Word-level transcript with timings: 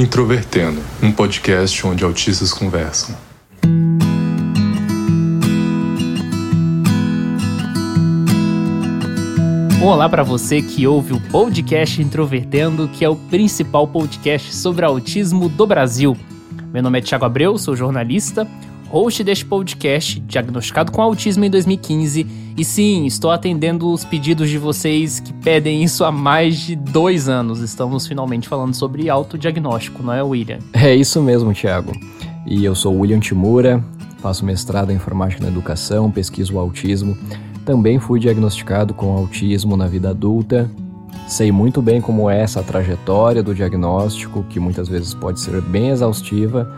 Introvertendo, 0.00 0.80
um 1.02 1.12
podcast 1.12 1.86
onde 1.86 2.02
autistas 2.02 2.54
conversam. 2.54 3.14
Olá 9.84 10.08
para 10.08 10.22
você 10.22 10.62
que 10.62 10.86
ouve 10.86 11.12
o 11.12 11.20
podcast 11.20 12.00
Introvertendo, 12.00 12.88
que 12.88 13.04
é 13.04 13.10
o 13.10 13.14
principal 13.14 13.86
podcast 13.86 14.56
sobre 14.56 14.86
autismo 14.86 15.50
do 15.50 15.66
Brasil. 15.66 16.16
Meu 16.72 16.82
nome 16.82 17.00
é 17.00 17.02
Thiago 17.02 17.26
Abreu, 17.26 17.58
sou 17.58 17.76
jornalista, 17.76 18.48
host 18.90 19.24
deste 19.24 19.44
podcast, 19.44 20.20
diagnosticado 20.20 20.92
com 20.92 21.00
autismo 21.00 21.44
em 21.44 21.50
2015. 21.50 22.26
E 22.56 22.64
sim, 22.64 23.06
estou 23.06 23.30
atendendo 23.30 23.90
os 23.90 24.04
pedidos 24.04 24.50
de 24.50 24.58
vocês 24.58 25.20
que 25.20 25.32
pedem 25.32 25.82
isso 25.82 26.04
há 26.04 26.12
mais 26.12 26.58
de 26.58 26.76
dois 26.76 27.28
anos. 27.28 27.60
Estamos 27.60 28.06
finalmente 28.06 28.48
falando 28.48 28.74
sobre 28.74 29.08
autodiagnóstico, 29.08 30.02
não 30.02 30.12
é, 30.12 30.22
William? 30.22 30.58
É 30.74 30.94
isso 30.94 31.22
mesmo, 31.22 31.54
Thiago. 31.54 31.92
E 32.46 32.64
eu 32.64 32.74
sou 32.74 32.98
William 32.98 33.20
Timura, 33.20 33.82
faço 34.18 34.44
mestrado 34.44 34.90
em 34.90 34.96
informática 34.96 35.42
na 35.42 35.48
educação, 35.48 36.10
pesquiso 36.10 36.54
o 36.54 36.58
autismo 36.58 37.16
também 37.64 38.00
fui 38.00 38.18
diagnosticado 38.18 38.94
com 38.94 39.16
autismo 39.16 39.76
na 39.76 39.86
vida 39.86 40.10
adulta. 40.10 40.68
Sei 41.26 41.52
muito 41.52 41.80
bem 41.80 42.00
como 42.00 42.28
é 42.28 42.40
essa 42.40 42.62
trajetória 42.62 43.42
do 43.42 43.54
diagnóstico, 43.54 44.44
que 44.48 44.58
muitas 44.58 44.88
vezes 44.88 45.14
pode 45.14 45.40
ser 45.40 45.60
bem 45.60 45.90
exaustiva, 45.90 46.68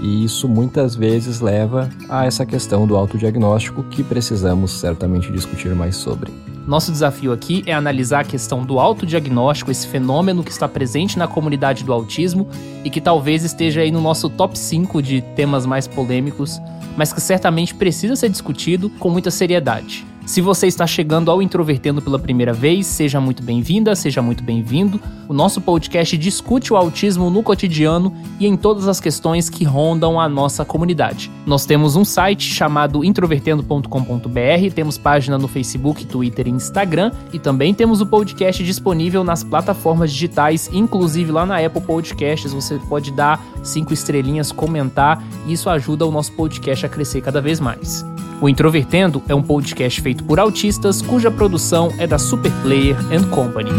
e 0.00 0.24
isso 0.24 0.48
muitas 0.48 0.94
vezes 0.94 1.40
leva 1.40 1.88
a 2.08 2.26
essa 2.26 2.44
questão 2.44 2.86
do 2.86 2.96
autodiagnóstico 2.96 3.82
que 3.84 4.02
precisamos 4.02 4.72
certamente 4.72 5.30
discutir 5.32 5.74
mais 5.74 5.96
sobre. 5.96 6.32
Nosso 6.66 6.92
desafio 6.92 7.32
aqui 7.32 7.62
é 7.66 7.72
analisar 7.72 8.20
a 8.20 8.24
questão 8.24 8.64
do 8.64 8.78
autodiagnóstico, 8.78 9.70
esse 9.70 9.86
fenômeno 9.86 10.44
que 10.44 10.50
está 10.50 10.68
presente 10.68 11.18
na 11.18 11.26
comunidade 11.26 11.82
do 11.82 11.92
autismo 11.92 12.48
e 12.84 12.90
que 12.90 13.00
talvez 13.00 13.42
esteja 13.42 13.80
aí 13.80 13.90
no 13.90 14.00
nosso 14.00 14.30
top 14.30 14.56
5 14.58 15.02
de 15.02 15.22
temas 15.34 15.66
mais 15.66 15.88
polêmicos, 15.88 16.60
mas 16.96 17.12
que 17.12 17.20
certamente 17.20 17.74
precisa 17.74 18.14
ser 18.14 18.28
discutido 18.28 18.90
com 18.90 19.10
muita 19.10 19.30
seriedade. 19.30 20.06
Se 20.24 20.40
você 20.40 20.68
está 20.68 20.86
chegando 20.86 21.30
ao 21.30 21.42
Introvertendo 21.42 22.00
pela 22.00 22.18
primeira 22.18 22.52
vez, 22.52 22.86
seja 22.86 23.20
muito 23.20 23.42
bem-vinda, 23.42 23.94
seja 23.96 24.22
muito 24.22 24.42
bem-vindo. 24.42 25.00
O 25.28 25.32
nosso 25.32 25.60
podcast 25.60 26.16
discute 26.16 26.72
o 26.72 26.76
autismo 26.76 27.28
no 27.28 27.42
cotidiano 27.42 28.14
e 28.38 28.46
em 28.46 28.56
todas 28.56 28.86
as 28.86 29.00
questões 29.00 29.50
que 29.50 29.64
rondam 29.64 30.20
a 30.20 30.28
nossa 30.28 30.64
comunidade. 30.64 31.30
Nós 31.44 31.66
temos 31.66 31.96
um 31.96 32.04
site 32.04 32.54
chamado 32.54 33.04
introvertendo.com.br, 33.04 34.74
temos 34.74 34.96
página 34.96 35.36
no 35.36 35.48
Facebook, 35.48 36.06
Twitter 36.06 36.46
e 36.46 36.50
Instagram 36.50 37.10
e 37.32 37.38
também 37.38 37.74
temos 37.74 38.00
o 38.00 38.06
podcast 38.06 38.62
disponível 38.62 39.24
nas 39.24 39.42
plataformas 39.42 40.12
digitais, 40.12 40.70
inclusive 40.72 41.32
lá 41.32 41.44
na 41.44 41.58
Apple 41.58 41.82
Podcasts. 41.82 42.52
Você 42.52 42.78
pode 42.88 43.10
dar 43.10 43.42
cinco 43.62 43.92
estrelinhas, 43.92 44.52
comentar 44.52 45.22
e 45.46 45.52
isso 45.52 45.68
ajuda 45.68 46.06
o 46.06 46.12
nosso 46.12 46.32
podcast 46.32 46.86
a 46.86 46.88
crescer 46.88 47.20
cada 47.20 47.40
vez 47.40 47.58
mais. 47.58 48.11
O 48.42 48.48
Introvertendo 48.48 49.22
é 49.28 49.34
um 49.36 49.40
podcast 49.40 50.00
feito 50.00 50.24
por 50.24 50.40
autistas 50.40 51.00
cuja 51.00 51.30
produção 51.30 51.90
é 51.96 52.08
da 52.08 52.18
Superplayer 52.18 52.96
and 53.14 53.30
Company. 53.30 53.70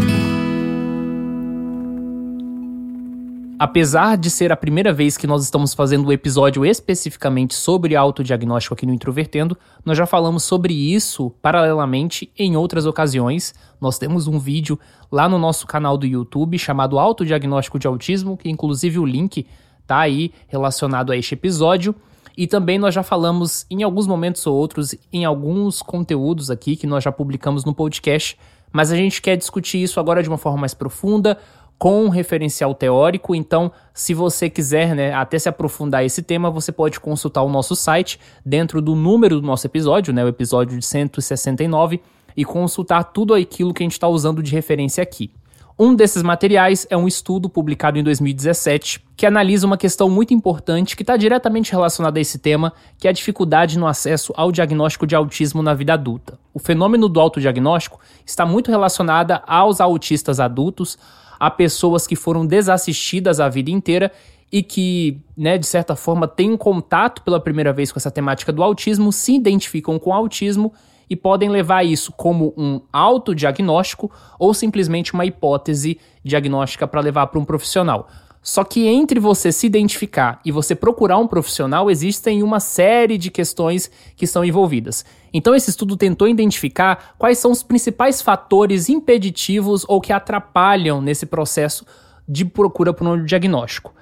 Apesar 3.58 4.16
de 4.16 4.30
ser 4.30 4.50
a 4.50 4.56
primeira 4.56 4.90
vez 4.90 5.18
que 5.18 5.26
nós 5.26 5.44
estamos 5.44 5.74
fazendo 5.74 6.08
um 6.08 6.12
episódio 6.12 6.64
especificamente 6.64 7.54
sobre 7.54 7.94
autodiagnóstico 7.94 8.72
aqui 8.72 8.86
no 8.86 8.94
Introvertendo, 8.94 9.54
nós 9.84 9.98
já 9.98 10.06
falamos 10.06 10.44
sobre 10.44 10.72
isso 10.72 11.28
paralelamente 11.42 12.32
em 12.34 12.56
outras 12.56 12.86
ocasiões. 12.86 13.52
Nós 13.78 13.98
temos 13.98 14.26
um 14.26 14.38
vídeo 14.38 14.80
lá 15.12 15.28
no 15.28 15.38
nosso 15.38 15.66
canal 15.66 15.98
do 15.98 16.06
YouTube 16.06 16.58
chamado 16.58 16.98
Autodiagnóstico 16.98 17.78
de 17.78 17.86
Autismo, 17.86 18.34
que 18.34 18.48
inclusive 18.48 18.98
o 18.98 19.04
link 19.04 19.46
tá 19.86 19.98
aí 19.98 20.32
relacionado 20.48 21.12
a 21.12 21.16
este 21.18 21.34
episódio. 21.34 21.94
E 22.36 22.46
também 22.46 22.78
nós 22.78 22.94
já 22.94 23.02
falamos 23.02 23.64
em 23.70 23.82
alguns 23.82 24.06
momentos 24.06 24.46
ou 24.46 24.56
outros, 24.56 24.94
em 25.12 25.24
alguns 25.24 25.80
conteúdos 25.82 26.50
aqui 26.50 26.76
que 26.76 26.86
nós 26.86 27.04
já 27.04 27.12
publicamos 27.12 27.64
no 27.64 27.74
podcast, 27.74 28.36
mas 28.72 28.90
a 28.90 28.96
gente 28.96 29.22
quer 29.22 29.36
discutir 29.36 29.82
isso 29.82 30.00
agora 30.00 30.22
de 30.22 30.28
uma 30.28 30.38
forma 30.38 30.58
mais 30.58 30.74
profunda, 30.74 31.38
com 31.78 32.04
um 32.04 32.08
referencial 32.08 32.74
teórico. 32.74 33.34
Então, 33.34 33.70
se 33.92 34.14
você 34.14 34.48
quiser 34.48 34.94
né, 34.94 35.12
até 35.12 35.38
se 35.38 35.48
aprofundar 35.48 36.04
esse 36.04 36.22
tema, 36.22 36.50
você 36.50 36.72
pode 36.72 36.98
consultar 36.98 37.42
o 37.42 37.48
nosso 37.48 37.76
site 37.76 38.18
dentro 38.44 38.80
do 38.80 38.94
número 38.94 39.40
do 39.40 39.46
nosso 39.46 39.66
episódio, 39.66 40.12
né, 40.12 40.24
o 40.24 40.28
episódio 40.28 40.78
de 40.78 40.84
169, 40.84 42.00
e 42.36 42.44
consultar 42.44 43.04
tudo 43.04 43.34
aquilo 43.34 43.72
que 43.72 43.82
a 43.82 43.84
gente 43.84 43.92
está 43.92 44.08
usando 44.08 44.42
de 44.42 44.52
referência 44.52 45.02
aqui. 45.02 45.30
Um 45.76 45.92
desses 45.92 46.22
materiais 46.22 46.86
é 46.88 46.96
um 46.96 47.08
estudo 47.08 47.48
publicado 47.48 47.98
em 47.98 48.02
2017 48.04 49.04
que 49.16 49.26
analisa 49.26 49.66
uma 49.66 49.76
questão 49.76 50.08
muito 50.08 50.32
importante 50.32 50.94
que 50.94 51.02
está 51.02 51.16
diretamente 51.16 51.72
relacionada 51.72 52.16
a 52.16 52.22
esse 52.22 52.38
tema, 52.38 52.72
que 52.96 53.08
é 53.08 53.10
a 53.10 53.12
dificuldade 53.12 53.76
no 53.76 53.88
acesso 53.88 54.32
ao 54.36 54.52
diagnóstico 54.52 55.04
de 55.04 55.16
autismo 55.16 55.64
na 55.64 55.74
vida 55.74 55.94
adulta. 55.94 56.38
O 56.52 56.60
fenômeno 56.60 57.08
do 57.08 57.18
autodiagnóstico 57.18 57.98
está 58.24 58.46
muito 58.46 58.70
relacionado 58.70 59.40
aos 59.48 59.80
autistas 59.80 60.38
adultos, 60.38 60.96
a 61.40 61.50
pessoas 61.50 62.06
que 62.06 62.14
foram 62.14 62.46
desassistidas 62.46 63.40
a 63.40 63.48
vida 63.48 63.72
inteira 63.72 64.12
e 64.52 64.62
que, 64.62 65.20
né, 65.36 65.58
de 65.58 65.66
certa 65.66 65.96
forma, 65.96 66.28
têm 66.28 66.56
contato 66.56 67.20
pela 67.22 67.40
primeira 67.40 67.72
vez 67.72 67.90
com 67.90 67.98
essa 67.98 68.12
temática 68.12 68.52
do 68.52 68.62
autismo, 68.62 69.12
se 69.12 69.34
identificam 69.34 69.98
com 69.98 70.10
o 70.10 70.14
autismo 70.14 70.72
e 71.08 71.16
podem 71.16 71.48
levar 71.48 71.84
isso 71.84 72.12
como 72.12 72.54
um 72.56 72.80
autodiagnóstico 72.92 74.10
ou 74.38 74.52
simplesmente 74.54 75.14
uma 75.14 75.26
hipótese 75.26 75.98
diagnóstica 76.22 76.86
para 76.86 77.00
levar 77.00 77.26
para 77.26 77.38
um 77.40 77.44
profissional. 77.44 78.08
Só 78.44 78.62
que 78.62 78.86
entre 78.86 79.18
você 79.18 79.50
se 79.50 79.66
identificar 79.66 80.38
e 80.44 80.52
você 80.52 80.74
procurar 80.74 81.16
um 81.16 81.26
profissional, 81.26 81.90
existem 81.90 82.42
uma 82.42 82.60
série 82.60 83.16
de 83.16 83.30
questões 83.30 83.90
que 84.14 84.26
estão 84.26 84.44
envolvidas. 84.44 85.02
Então, 85.32 85.54
esse 85.54 85.70
estudo 85.70 85.96
tentou 85.96 86.28
identificar 86.28 87.14
quais 87.16 87.38
são 87.38 87.50
os 87.50 87.62
principais 87.62 88.20
fatores 88.20 88.90
impeditivos 88.90 89.86
ou 89.88 89.98
que 89.98 90.12
atrapalham 90.12 91.00
nesse 91.00 91.24
processo 91.24 91.86
de 92.28 92.44
procura 92.44 92.92
por 92.92 93.06
um 93.06 93.24
diagnóstico. 93.24 93.94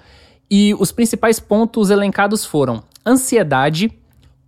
E 0.51 0.75
os 0.75 0.91
principais 0.91 1.39
pontos 1.39 1.89
elencados 1.89 2.45
foram 2.45 2.83
ansiedade, 3.07 3.97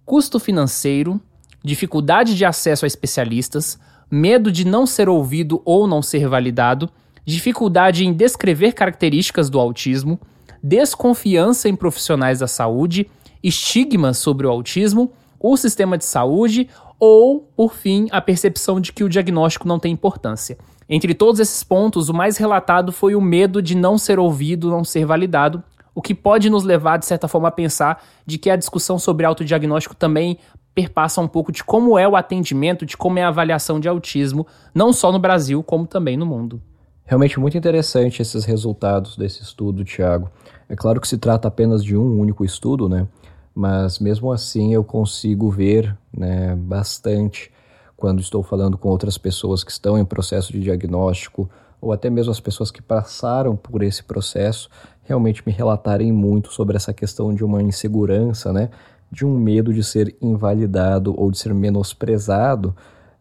custo 0.05 0.41
financeiro, 0.41 1.21
dificuldade 1.65 2.37
de 2.37 2.45
acesso 2.45 2.85
a 2.85 2.87
especialistas, 2.87 3.79
medo 4.11 4.53
de 4.53 4.67
não 4.67 4.87
ser 4.87 5.09
ouvido 5.09 5.63
ou 5.65 5.87
não 5.87 6.03
ser 6.03 6.29
validado, 6.29 6.91
dificuldade 7.25 8.05
em 8.05 8.13
descrever 8.13 8.73
características 8.73 9.49
do 9.49 9.59
autismo, 9.59 10.21
desconfiança 10.63 11.69
em 11.69 11.75
profissionais 11.75 12.41
da 12.41 12.47
saúde, 12.47 13.11
estigma 13.43 14.13
sobre 14.13 14.47
o 14.47 14.51
autismo, 14.51 15.11
o 15.41 15.57
sistema 15.57 15.97
de 15.97 16.05
saúde 16.05 16.69
ou, 16.99 17.49
por 17.57 17.75
fim, 17.75 18.09
a 18.11 18.21
percepção 18.21 18.81
de 18.81 18.93
que 18.93 19.03
o 19.03 19.09
diagnóstico 19.09 19.67
não 19.67 19.79
tem 19.79 19.93
importância. 19.93 20.59
Entre 20.89 21.15
todos 21.15 21.41
esses 21.41 21.65
pontos, 21.65 22.09
o 22.09 22.15
mais 22.15 22.37
relatado 22.37 22.93
foi 22.93 23.15
o 23.15 23.21
medo 23.21 23.63
de 23.63 23.75
não 23.75 23.97
ser 23.97 24.19
ouvido, 24.19 24.71
não 24.71 24.85
ser 24.85 25.07
validado, 25.07 25.63
o 25.95 26.03
que 26.03 26.15
pode 26.15 26.51
nos 26.51 26.65
levar, 26.65 26.99
de 26.99 27.07
certa 27.07 27.29
forma, 27.29 27.49
a 27.49 27.53
pensar 27.53 28.03
de 28.27 28.37
que 28.37 28.51
a 28.51 28.57
discussão 28.57 28.99
sobre 28.99 29.25
autodiagnóstico 29.25 29.95
também 29.95 30.39
perpassa 30.75 31.21
um 31.21 31.29
pouco 31.29 31.53
de 31.53 31.63
como 31.63 31.99
é 31.99 32.09
o 32.09 32.17
atendimento, 32.17 32.85
de 32.85 32.97
como 32.97 33.19
é 33.19 33.23
a 33.23 33.29
avaliação 33.29 33.79
de 33.79 33.89
autismo, 33.89 34.47
não 34.75 34.93
só 34.93 35.13
no 35.13 35.19
Brasil, 35.19 35.63
como 35.63 35.87
também 35.87 36.17
no 36.17 36.27
mundo. 36.27 36.61
Realmente 37.05 37.39
muito 37.39 37.57
interessante 37.57 38.23
esses 38.23 38.45
resultados 38.45 39.17
desse 39.17 39.43
estudo, 39.43 39.85
Tiago. 39.85 40.31
É 40.69 40.75
claro 40.75 41.01
que 41.01 41.07
se 41.07 41.19
trata 41.19 41.49
apenas 41.49 41.85
de 41.85 41.97
um 41.97 42.19
único 42.19 42.45
estudo, 42.45 42.89
né? 42.89 43.07
Mas 43.55 43.99
mesmo 43.99 44.33
assim 44.33 44.75
eu 44.75 44.83
consigo 44.83 45.51
ver 45.51 45.97
né, 46.13 46.57
bastante 46.57 47.53
quando 47.97 48.21
estou 48.21 48.43
falando 48.43 48.77
com 48.77 48.89
outras 48.89 49.17
pessoas 49.17 49.63
que 49.63 49.71
estão 49.71 49.97
em 49.97 50.05
processo 50.05 50.53
de 50.53 50.61
diagnóstico, 50.61 51.49
ou 51.81 51.93
até 51.93 52.09
mesmo 52.09 52.33
as 52.33 52.41
pessoas 52.41 52.71
que 52.71 52.83
passaram 52.83 53.55
por 53.55 53.83
esse 53.83 54.03
processo, 54.03 54.71
realmente 55.05 55.43
me 55.47 55.53
relatarem 55.53 56.11
muito 56.11 56.51
sobre 56.51 56.77
essa 56.77 56.93
questão 56.93 57.35
de 57.35 57.45
uma 57.45 57.63
insegurança, 57.63 58.53
né? 58.53 58.71
De 59.15 59.25
um 59.25 59.39
medo 59.39 59.73
de 59.73 59.85
ser 59.85 60.15
invalidado 60.21 61.15
ou 61.17 61.31
de 61.31 61.39
ser 61.39 61.55
menosprezado, 61.55 62.75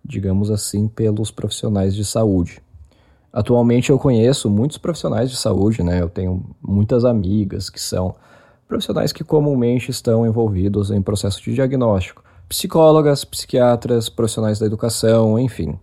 digamos 0.04 0.50
assim, 0.50 0.88
pelos 0.88 1.30
profissionais 1.30 1.94
de 1.94 2.04
saúde. 2.04 2.60
Atualmente 3.32 3.92
eu 3.92 4.00
conheço 4.00 4.50
muitos 4.50 4.78
profissionais 4.78 5.30
de 5.30 5.38
saúde, 5.38 5.84
né? 5.84 6.02
Eu 6.02 6.10
tenho 6.10 6.44
muitas 6.62 7.06
amigas 7.06 7.70
que 7.70 7.80
são 7.80 8.16
profissionais 8.68 9.14
que 9.14 9.24
comumente 9.24 9.92
estão 9.92 10.26
envolvidos 10.26 10.90
em 10.90 11.02
processo 11.02 11.42
de 11.44 11.54
diagnóstico, 11.54 12.24
psicólogas, 12.50 13.24
psiquiatras, 13.24 14.10
profissionais 14.10 14.58
da 14.58 14.66
educação, 14.66 15.38
enfim. 15.38 15.78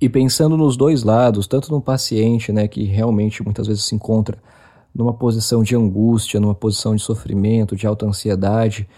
E 0.00 0.08
pensando 0.08 0.56
nos 0.56 0.76
dois 0.76 1.02
lados, 1.02 1.46
tanto 1.48 1.72
no 1.72 1.80
paciente, 1.80 2.52
né, 2.52 2.68
que 2.68 2.84
realmente 2.84 3.42
muitas 3.42 3.66
vezes 3.66 3.84
se 3.84 3.94
encontra 3.94 4.38
numa 4.94 5.12
posição 5.12 5.62
de 5.62 5.74
angústia, 5.74 6.38
numa 6.38 6.54
posição 6.54 6.94
de 6.94 7.02
sofrimento, 7.02 7.74
de 7.74 7.86
alta 7.86 8.06
ansiedade, 8.06 8.88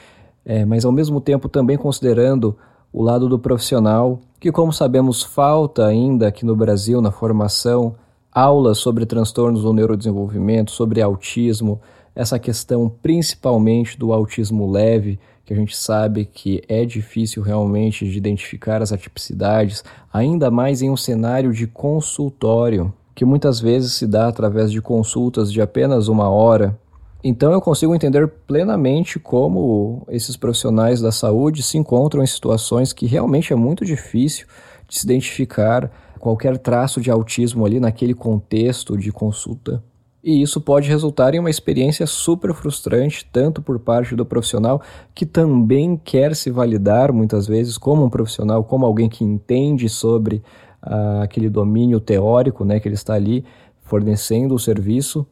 é, 0.48 0.64
mas 0.64 0.86
ao 0.86 0.90
mesmo 0.90 1.20
tempo 1.20 1.46
também 1.46 1.76
considerando 1.76 2.56
o 2.90 3.02
lado 3.02 3.28
do 3.28 3.38
profissional, 3.38 4.18
que, 4.40 4.50
como 4.50 4.72
sabemos, 4.72 5.22
falta 5.22 5.86
ainda 5.86 6.26
aqui 6.26 6.46
no 6.46 6.56
Brasil 6.56 7.02
na 7.02 7.10
formação 7.10 7.94
aulas 8.32 8.78
sobre 8.78 9.04
transtornos 9.04 9.62
do 9.62 9.74
neurodesenvolvimento, 9.74 10.70
sobre 10.70 11.02
autismo, 11.02 11.78
essa 12.14 12.38
questão 12.38 12.88
principalmente 13.02 13.98
do 13.98 14.10
autismo 14.10 14.70
leve, 14.70 15.18
que 15.44 15.52
a 15.52 15.56
gente 15.56 15.76
sabe 15.76 16.24
que 16.24 16.62
é 16.66 16.84
difícil 16.86 17.42
realmente 17.42 18.08
de 18.08 18.16
identificar 18.16 18.80
as 18.80 18.90
atipicidades, 18.90 19.84
ainda 20.10 20.50
mais 20.50 20.80
em 20.80 20.88
um 20.88 20.96
cenário 20.96 21.52
de 21.52 21.66
consultório, 21.66 22.90
que 23.14 23.24
muitas 23.24 23.60
vezes 23.60 23.92
se 23.92 24.06
dá 24.06 24.28
através 24.28 24.72
de 24.72 24.80
consultas 24.80 25.52
de 25.52 25.60
apenas 25.60 26.08
uma 26.08 26.30
hora. 26.30 26.78
Então 27.22 27.52
eu 27.52 27.60
consigo 27.60 27.94
entender 27.94 28.28
plenamente 28.46 29.18
como 29.18 30.06
esses 30.08 30.36
profissionais 30.36 31.00
da 31.00 31.10
saúde 31.10 31.62
se 31.62 31.76
encontram 31.76 32.22
em 32.22 32.26
situações 32.26 32.92
que 32.92 33.06
realmente 33.06 33.52
é 33.52 33.56
muito 33.56 33.84
difícil 33.84 34.46
de 34.86 34.98
se 34.98 35.04
identificar 35.04 35.90
qualquer 36.18 36.58
traço 36.58 37.00
de 37.00 37.10
autismo 37.10 37.66
ali 37.66 37.80
naquele 37.80 38.14
contexto 38.14 38.96
de 38.96 39.10
consulta. 39.10 39.82
E 40.22 40.42
isso 40.42 40.60
pode 40.60 40.88
resultar 40.88 41.34
em 41.34 41.38
uma 41.38 41.50
experiência 41.50 42.06
super 42.06 42.52
frustrante, 42.52 43.26
tanto 43.32 43.62
por 43.62 43.78
parte 43.78 44.16
do 44.16 44.26
profissional, 44.26 44.82
que 45.14 45.24
também 45.24 45.96
quer 45.96 46.34
se 46.34 46.50
validar 46.50 47.12
muitas 47.12 47.46
vezes 47.46 47.78
como 47.78 48.04
um 48.04 48.10
profissional, 48.10 48.64
como 48.64 48.84
alguém 48.84 49.08
que 49.08 49.24
entende 49.24 49.88
sobre 49.88 50.42
uh, 50.84 51.22
aquele 51.22 51.48
domínio 51.48 52.00
teórico 52.00 52.64
né, 52.64 52.80
que 52.80 52.88
ele 52.88 52.96
está 52.96 53.14
ali 53.14 53.44
fornecendo 53.80 54.54
o 54.54 54.58
serviço, 54.58 55.26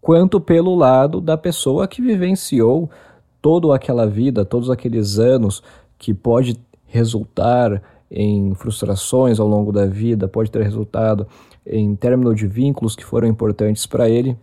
quanto 0.00 0.40
pelo 0.40 0.74
lado 0.74 1.20
da 1.20 1.36
pessoa 1.36 1.88
que 1.88 2.00
vivenciou 2.02 2.90
toda 3.40 3.74
aquela 3.74 4.06
vida, 4.06 4.44
todos 4.44 4.70
aqueles 4.70 5.18
anos 5.18 5.62
que 5.98 6.12
pode 6.14 6.58
resultar 6.86 7.82
em 8.10 8.54
frustrações 8.54 9.38
ao 9.38 9.46
longo 9.46 9.70
da 9.70 9.86
vida, 9.86 10.26
pode 10.26 10.50
ter 10.50 10.62
resultado 10.62 11.26
em 11.66 11.94
término 11.94 12.34
de 12.34 12.46
vínculos 12.46 12.96
que 12.96 13.04
foram 13.04 13.28
importantes 13.28 13.86
para 13.86 14.08
ele, 14.08 14.36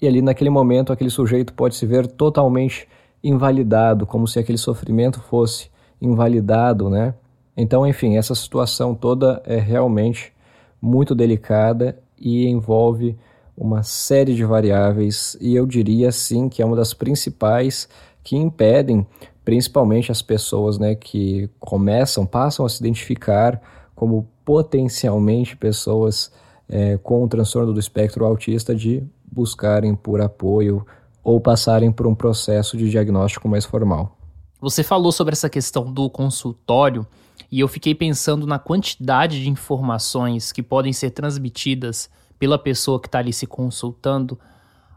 e 0.00 0.06
ali 0.06 0.20
naquele 0.20 0.50
momento 0.50 0.92
aquele 0.92 1.10
sujeito 1.10 1.54
pode 1.54 1.76
se 1.76 1.86
ver 1.86 2.06
totalmente 2.08 2.88
invalidado, 3.22 4.04
como 4.04 4.26
se 4.26 4.38
aquele 4.38 4.58
sofrimento 4.58 5.20
fosse 5.20 5.70
invalidado, 6.00 6.90
né? 6.90 7.14
Então, 7.56 7.86
enfim, 7.86 8.16
essa 8.16 8.34
situação 8.34 8.94
toda 8.94 9.40
é 9.46 9.58
realmente 9.58 10.32
muito 10.80 11.14
delicada 11.14 11.96
e 12.18 12.48
envolve 12.48 13.16
uma 13.56 13.82
série 13.82 14.34
de 14.34 14.44
variáveis, 14.44 15.36
e 15.40 15.54
eu 15.54 15.66
diria 15.66 16.10
sim 16.10 16.48
que 16.48 16.62
é 16.62 16.64
uma 16.64 16.76
das 16.76 16.94
principais 16.94 17.88
que 18.22 18.36
impedem 18.36 19.06
principalmente 19.44 20.12
as 20.12 20.22
pessoas 20.22 20.78
né, 20.78 20.94
que 20.94 21.50
começam, 21.58 22.24
passam 22.24 22.64
a 22.64 22.68
se 22.68 22.80
identificar 22.80 23.60
como 23.94 24.28
potencialmente 24.44 25.56
pessoas 25.56 26.32
é, 26.68 26.96
com 26.98 27.24
o 27.24 27.28
transtorno 27.28 27.72
do 27.72 27.80
espectro 27.80 28.24
autista 28.24 28.74
de 28.74 29.04
buscarem 29.30 29.94
por 29.94 30.20
apoio 30.20 30.86
ou 31.22 31.40
passarem 31.40 31.92
por 31.92 32.06
um 32.06 32.14
processo 32.14 32.76
de 32.76 32.88
diagnóstico 32.90 33.48
mais 33.48 33.64
formal. 33.64 34.16
Você 34.60 34.82
falou 34.82 35.10
sobre 35.10 35.32
essa 35.32 35.50
questão 35.50 35.92
do 35.92 36.08
consultório 36.08 37.06
e 37.50 37.60
eu 37.60 37.68
fiquei 37.68 37.94
pensando 37.94 38.46
na 38.46 38.58
quantidade 38.58 39.42
de 39.42 39.50
informações 39.50 40.52
que 40.52 40.62
podem 40.62 40.92
ser 40.92 41.10
transmitidas 41.10 42.08
pela 42.42 42.58
pessoa 42.58 43.00
que 43.00 43.06
está 43.06 43.20
ali 43.20 43.32
se 43.32 43.46
consultando 43.46 44.36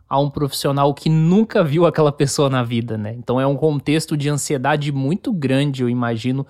a 0.09 0.19
um 0.19 0.31
profissional 0.31 0.91
que 0.95 1.09
nunca 1.09 1.63
viu 1.63 1.85
aquela 1.85 2.11
pessoa 2.11 2.49
na 2.49 2.63
vida, 2.63 2.97
né? 2.97 3.13
Então 3.19 3.39
é 3.39 3.45
um 3.45 3.55
contexto 3.55 4.17
de 4.17 4.27
ansiedade 4.27 4.91
muito 4.91 5.31
grande, 5.31 5.83
eu 5.83 5.87
imagino, 5.87 6.43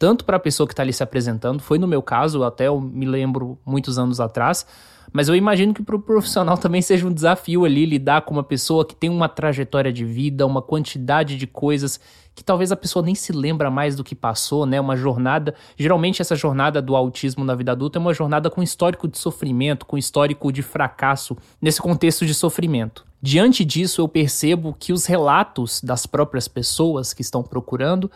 tanto 0.00 0.24
para 0.24 0.38
a 0.38 0.40
pessoa 0.40 0.66
que 0.66 0.72
está 0.72 0.82
ali 0.82 0.94
se 0.94 1.02
apresentando, 1.02 1.60
foi 1.60 1.78
no 1.78 1.86
meu 1.86 2.00
caso, 2.00 2.42
até 2.42 2.68
eu 2.68 2.80
me 2.80 3.04
lembro 3.04 3.58
muitos 3.66 3.98
anos 3.98 4.18
atrás, 4.18 4.64
mas 5.12 5.28
eu 5.28 5.36
imagino 5.36 5.74
que 5.74 5.82
para 5.82 5.94
o 5.94 6.00
profissional 6.00 6.56
também 6.58 6.80
seja 6.80 7.06
um 7.06 7.12
desafio 7.12 7.66
ali 7.66 7.84
lidar 7.84 8.22
com 8.22 8.32
uma 8.32 8.42
pessoa 8.42 8.82
que 8.82 8.96
tem 8.96 9.10
uma 9.10 9.28
trajetória 9.28 9.92
de 9.92 10.02
vida, 10.02 10.46
uma 10.46 10.62
quantidade 10.62 11.36
de 11.36 11.46
coisas 11.46 12.00
que 12.34 12.42
talvez 12.42 12.72
a 12.72 12.76
pessoa 12.76 13.04
nem 13.04 13.14
se 13.14 13.30
lembra 13.30 13.70
mais 13.70 13.94
do 13.94 14.02
que 14.02 14.14
passou, 14.14 14.64
né? 14.64 14.80
Uma 14.80 14.96
jornada. 14.96 15.54
Geralmente, 15.76 16.22
essa 16.22 16.34
jornada 16.34 16.80
do 16.80 16.96
autismo 16.96 17.44
na 17.44 17.54
vida 17.54 17.72
adulta 17.72 17.98
é 17.98 18.00
uma 18.00 18.14
jornada 18.14 18.48
com 18.48 18.62
histórico 18.62 19.06
de 19.06 19.18
sofrimento, 19.18 19.84
com 19.84 19.98
histórico 19.98 20.50
de 20.50 20.62
fracasso, 20.62 21.36
nesse 21.60 21.82
contexto 21.82 22.24
de 22.24 22.32
sofrimento. 22.32 23.04
Diante 23.20 23.66
disso, 23.66 24.00
eu 24.00 24.08
percebo 24.08 24.74
que 24.78 24.94
os 24.94 25.04
relatos 25.04 25.82
das 25.82 26.06
próprias 26.06 26.48
pessoas 26.48 27.12
que 27.12 27.20
estão 27.20 27.42
procurando 27.42 28.10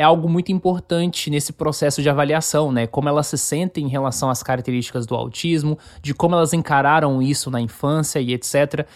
é 0.00 0.02
algo 0.02 0.30
muito 0.30 0.50
importante 0.50 1.28
nesse 1.28 1.52
processo 1.52 2.00
de 2.00 2.08
avaliação, 2.08 2.72
né? 2.72 2.86
Como 2.86 3.06
elas 3.06 3.26
se 3.26 3.36
sentem 3.36 3.84
em 3.84 3.88
relação 3.88 4.30
às 4.30 4.42
características 4.42 5.04
do 5.04 5.14
autismo, 5.14 5.78
de 6.00 6.14
como 6.14 6.34
elas 6.34 6.54
encararam 6.54 7.20
isso 7.20 7.50
na 7.50 7.60
infância 7.60 8.18
e 8.18 8.32
etc. 8.32 8.86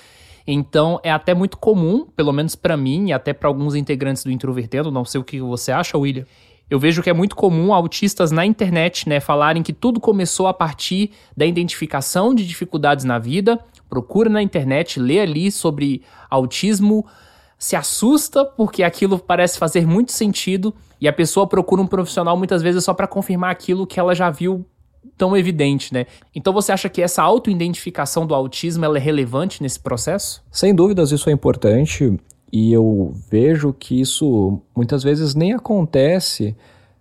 Então 0.46 0.98
é 1.02 1.12
até 1.12 1.34
muito 1.34 1.58
comum, 1.58 2.06
pelo 2.16 2.32
menos 2.32 2.56
para 2.56 2.74
mim 2.74 3.08
e 3.08 3.12
até 3.12 3.34
para 3.34 3.50
alguns 3.50 3.74
integrantes 3.74 4.24
do 4.24 4.30
Introvertendo, 4.30 4.90
não 4.90 5.04
sei 5.04 5.20
o 5.20 5.24
que 5.24 5.42
você 5.42 5.72
acha, 5.72 5.98
William. 5.98 6.24
Eu 6.70 6.78
vejo 6.78 7.02
que 7.02 7.10
é 7.10 7.12
muito 7.12 7.36
comum 7.36 7.74
autistas 7.74 8.30
na 8.30 8.46
internet, 8.46 9.06
né, 9.06 9.20
falarem 9.20 9.62
que 9.62 9.74
tudo 9.74 10.00
começou 10.00 10.46
a 10.46 10.54
partir 10.54 11.10
da 11.36 11.44
identificação 11.44 12.34
de 12.34 12.46
dificuldades 12.46 13.04
na 13.04 13.18
vida. 13.18 13.60
Procura 13.90 14.30
na 14.30 14.42
internet, 14.42 14.98
lê 14.98 15.20
ali 15.20 15.52
sobre 15.52 16.00
autismo, 16.30 17.04
se 17.64 17.76
assusta 17.76 18.44
porque 18.44 18.82
aquilo 18.82 19.18
parece 19.18 19.58
fazer 19.58 19.86
muito 19.86 20.12
sentido 20.12 20.74
e 21.00 21.08
a 21.08 21.12
pessoa 21.14 21.46
procura 21.46 21.80
um 21.80 21.86
profissional 21.86 22.36
muitas 22.36 22.60
vezes 22.60 22.84
só 22.84 22.92
para 22.92 23.06
confirmar 23.06 23.50
aquilo 23.50 23.86
que 23.86 23.98
ela 23.98 24.14
já 24.14 24.28
viu 24.28 24.66
tão 25.16 25.34
evidente, 25.34 25.94
né? 25.94 26.04
Então 26.34 26.52
você 26.52 26.72
acha 26.72 26.90
que 26.90 27.00
essa 27.00 27.22
autoidentificação 27.22 28.26
do 28.26 28.34
autismo 28.34 28.84
é 28.84 28.98
relevante 28.98 29.62
nesse 29.62 29.80
processo? 29.80 30.42
Sem 30.52 30.74
dúvidas 30.74 31.10
isso 31.10 31.30
é 31.30 31.32
importante 31.32 32.20
e 32.52 32.70
eu 32.70 33.14
vejo 33.30 33.72
que 33.72 33.98
isso 33.98 34.60
muitas 34.76 35.02
vezes 35.02 35.34
nem 35.34 35.54
acontece 35.54 36.54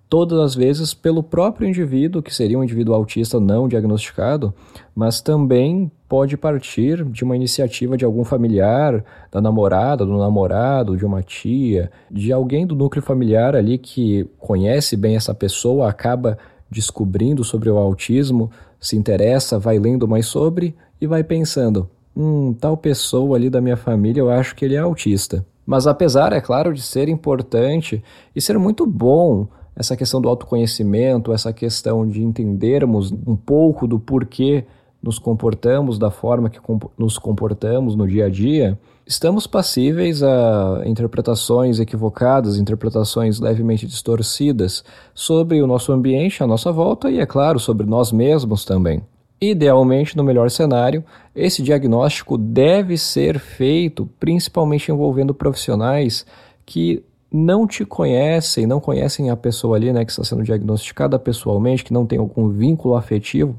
todas 0.08 0.40
as 0.40 0.56
vezes 0.56 0.94
pelo 0.94 1.22
próprio 1.22 1.68
indivíduo, 1.68 2.24
que 2.24 2.34
seria 2.34 2.58
um 2.58 2.64
indivíduo 2.64 2.96
autista 2.96 3.38
não 3.38 3.68
diagnosticado, 3.68 4.54
mas 4.96 5.20
também 5.20 5.92
pode 6.14 6.38
partir 6.38 7.04
de 7.06 7.24
uma 7.24 7.36
iniciativa 7.36 7.98
de 7.98 8.06
algum 8.06 8.24
familiar, 8.24 9.04
da 9.32 9.42
namorada, 9.42 10.06
do 10.06 10.16
namorado, 10.16 10.96
de 10.96 11.04
uma 11.04 11.24
tia, 11.24 11.90
de 12.12 12.32
alguém 12.32 12.68
do 12.68 12.76
núcleo 12.76 13.02
familiar 13.02 13.56
ali 13.56 13.80
que 13.80 14.24
conhece 14.38 14.96
bem 14.96 15.16
essa 15.16 15.34
pessoa, 15.34 15.90
acaba 15.90 16.38
descobrindo 16.70 17.44
sobre 17.44 17.68
o 17.68 17.80
autismo, 17.80 18.52
se 18.80 18.96
interessa, 18.96 19.58
vai 19.58 19.80
lendo 19.80 20.08
mais 20.08 20.28
sobre 20.28 20.76
e 21.02 21.08
vai 21.08 21.24
pensando: 21.24 21.90
hum, 22.16 22.54
tal 22.54 22.78
pessoa 22.78 23.36
ali 23.36 23.50
da 23.50 23.60
minha 23.60 23.76
família 23.76 24.22
eu 24.22 24.30
acho 24.30 24.56
que 24.56 24.64
ele 24.64 24.76
é 24.76 24.80
autista. 24.80 25.44
Mas 25.66 25.88
apesar, 25.88 26.32
é 26.32 26.40
claro, 26.40 26.76
de 26.76 26.84
ser 26.84 27.10
importante 27.10 28.04
e 28.36 28.40
ser 28.40 28.60
muito 28.60 28.86
bom 28.86 29.48
essa 29.76 29.98
questão 29.98 30.22
do 30.22 30.30
autoconhecimento, 30.30 31.34
essa 31.34 31.52
questão 31.52 32.08
de 32.08 32.22
entendermos 32.22 33.12
um 33.12 33.36
pouco 33.36 33.88
do 33.88 33.98
porquê 33.98 34.64
nos 35.04 35.20
comportamos 35.20 36.00
da 36.00 36.10
forma 36.10 36.50
que 36.50 36.60
nos 36.98 37.18
comportamos 37.18 37.94
no 37.94 38.08
dia 38.08 38.28
a 38.28 38.30
dia, 38.30 38.80
estamos 39.06 39.46
passíveis 39.46 40.24
a 40.24 40.82
interpretações 40.86 41.78
equivocadas, 41.78 42.58
interpretações 42.58 43.42
levemente 43.42 43.86
distorcidas 43.86 44.82
sobre 45.14 45.62
o 45.62 45.68
nosso 45.68 45.92
ambiente, 45.92 46.42
a 46.42 46.48
nossa 46.48 46.72
volta 46.72 47.12
e, 47.12 47.20
é 47.20 47.26
claro, 47.26 47.60
sobre 47.60 47.86
nós 47.86 48.14
mesmos 48.14 48.64
também. 48.64 49.04
Idealmente, 49.42 50.16
no 50.16 50.24
melhor 50.24 50.50
cenário, 50.50 51.04
esse 51.36 51.62
diagnóstico 51.62 52.38
deve 52.38 52.98
ser 52.98 53.40
feito 53.40 54.10
principalmente 54.18 54.90
envolvendo 54.90 55.34
profissionais 55.34 56.26
que 56.66 57.04
não 57.30 57.68
te 57.68 57.84
conhecem, 57.84 58.66
não 58.66 58.80
conhecem 58.80 59.30
a 59.30 59.36
pessoa 59.36 59.76
ali, 59.76 59.92
né, 59.92 60.06
que 60.06 60.12
está 60.12 60.24
sendo 60.24 60.44
diagnosticada 60.44 61.20
pessoalmente, 61.20 61.84
que 61.84 61.92
não 61.92 62.06
tem 62.06 62.20
algum 62.20 62.48
vínculo 62.48 62.96
afetivo 62.96 63.58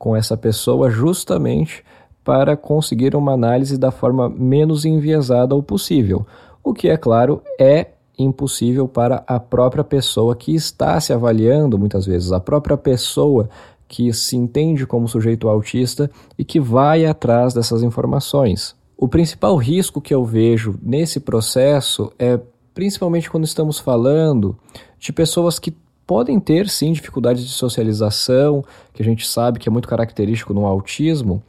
com 0.00 0.16
essa 0.16 0.34
pessoa, 0.34 0.88
justamente 0.88 1.84
para 2.24 2.56
conseguir 2.56 3.14
uma 3.14 3.32
análise 3.32 3.76
da 3.76 3.90
forma 3.90 4.30
menos 4.30 4.86
enviesada 4.86 5.54
o 5.54 5.62
possível. 5.62 6.26
O 6.64 6.72
que, 6.72 6.88
é 6.88 6.96
claro, 6.96 7.42
é 7.60 7.88
impossível 8.18 8.88
para 8.88 9.22
a 9.26 9.38
própria 9.38 9.84
pessoa 9.84 10.34
que 10.34 10.54
está 10.54 10.98
se 11.00 11.12
avaliando, 11.12 11.78
muitas 11.78 12.06
vezes, 12.06 12.32
a 12.32 12.40
própria 12.40 12.78
pessoa 12.78 13.50
que 13.86 14.10
se 14.14 14.36
entende 14.36 14.86
como 14.86 15.06
sujeito 15.06 15.50
autista 15.50 16.10
e 16.38 16.46
que 16.46 16.58
vai 16.58 17.04
atrás 17.04 17.52
dessas 17.52 17.82
informações. 17.82 18.74
O 18.96 19.06
principal 19.06 19.54
risco 19.56 20.00
que 20.00 20.14
eu 20.14 20.24
vejo 20.24 20.78
nesse 20.82 21.20
processo 21.20 22.10
é 22.18 22.40
principalmente 22.72 23.30
quando 23.30 23.44
estamos 23.44 23.78
falando 23.78 24.56
de 24.98 25.12
pessoas 25.12 25.58
que 25.58 25.76
podem 26.10 26.40
ter 26.40 26.68
sim 26.68 26.90
dificuldades 26.90 27.44
de 27.44 27.50
socialização, 27.50 28.64
que 28.92 29.00
a 29.00 29.04
gente 29.04 29.24
sabe 29.24 29.60
que 29.60 29.68
é 29.68 29.72
muito 29.72 29.86
característico 29.86 30.52
no 30.52 30.66
autismo, 30.66 31.40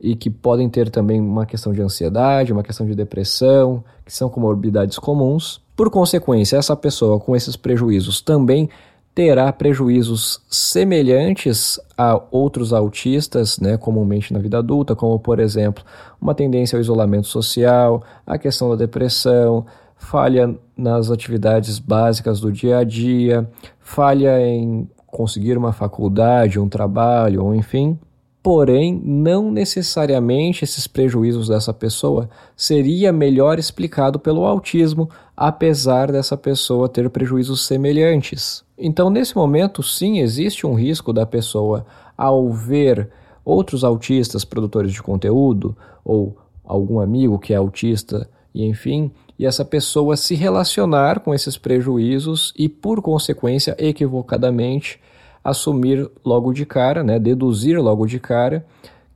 e 0.00 0.14
que 0.14 0.30
podem 0.30 0.68
ter 0.68 0.90
também 0.90 1.20
uma 1.20 1.44
questão 1.44 1.72
de 1.72 1.82
ansiedade, 1.82 2.52
uma 2.52 2.62
questão 2.62 2.86
de 2.86 2.94
depressão, 2.94 3.82
que 4.04 4.12
são 4.14 4.28
comorbidades 4.28 4.96
comuns. 4.96 5.60
Por 5.74 5.90
consequência, 5.90 6.56
essa 6.56 6.76
pessoa 6.76 7.18
com 7.18 7.34
esses 7.34 7.56
prejuízos 7.56 8.20
também 8.20 8.70
terá 9.12 9.52
prejuízos 9.52 10.40
semelhantes 10.48 11.80
a 11.98 12.22
outros 12.30 12.72
autistas, 12.72 13.58
né, 13.58 13.76
comumente 13.76 14.32
na 14.32 14.38
vida 14.38 14.58
adulta, 14.58 14.94
como 14.94 15.18
por 15.18 15.40
exemplo, 15.40 15.82
uma 16.20 16.32
tendência 16.32 16.76
ao 16.76 16.80
isolamento 16.80 17.26
social, 17.26 18.04
a 18.24 18.38
questão 18.38 18.70
da 18.70 18.76
depressão, 18.76 19.66
falha 19.96 20.54
nas 20.76 21.10
atividades 21.10 21.78
básicas 21.78 22.40
do 22.40 22.52
dia 22.52 22.78
a 22.78 22.84
dia, 22.84 23.48
falha 23.80 24.40
em 24.40 24.88
conseguir 25.06 25.56
uma 25.56 25.72
faculdade, 25.72 26.60
um 26.60 26.68
trabalho, 26.68 27.44
ou 27.44 27.54
enfim. 27.54 27.98
Porém, 28.42 29.02
não 29.04 29.50
necessariamente 29.50 30.62
esses 30.62 30.86
prejuízos 30.86 31.48
dessa 31.48 31.74
pessoa 31.74 32.28
seria 32.54 33.12
melhor 33.12 33.58
explicado 33.58 34.20
pelo 34.20 34.44
autismo, 34.44 35.10
apesar 35.36 36.12
dessa 36.12 36.36
pessoa 36.36 36.88
ter 36.88 37.10
prejuízos 37.10 37.66
semelhantes. 37.66 38.62
Então, 38.78 39.10
nesse 39.10 39.34
momento, 39.34 39.82
sim, 39.82 40.20
existe 40.20 40.64
um 40.64 40.74
risco 40.74 41.12
da 41.12 41.26
pessoa, 41.26 41.84
ao 42.16 42.52
ver 42.52 43.10
outros 43.44 43.82
autistas 43.82 44.44
produtores 44.44 44.92
de 44.92 45.02
conteúdo, 45.02 45.76
ou 46.04 46.36
algum 46.64 47.00
amigo 47.00 47.40
que 47.40 47.52
é 47.52 47.56
autista, 47.56 48.28
e 48.54 48.64
enfim, 48.64 49.10
e 49.38 49.46
essa 49.46 49.64
pessoa 49.64 50.16
se 50.16 50.34
relacionar 50.34 51.20
com 51.20 51.34
esses 51.34 51.58
prejuízos 51.58 52.52
e, 52.56 52.68
por 52.68 53.02
consequência, 53.02 53.76
equivocadamente, 53.78 55.00
assumir 55.44 56.10
logo 56.24 56.52
de 56.52 56.66
cara, 56.66 57.02
né, 57.02 57.18
deduzir 57.18 57.80
logo 57.80 58.06
de 58.06 58.18
cara, 58.18 58.66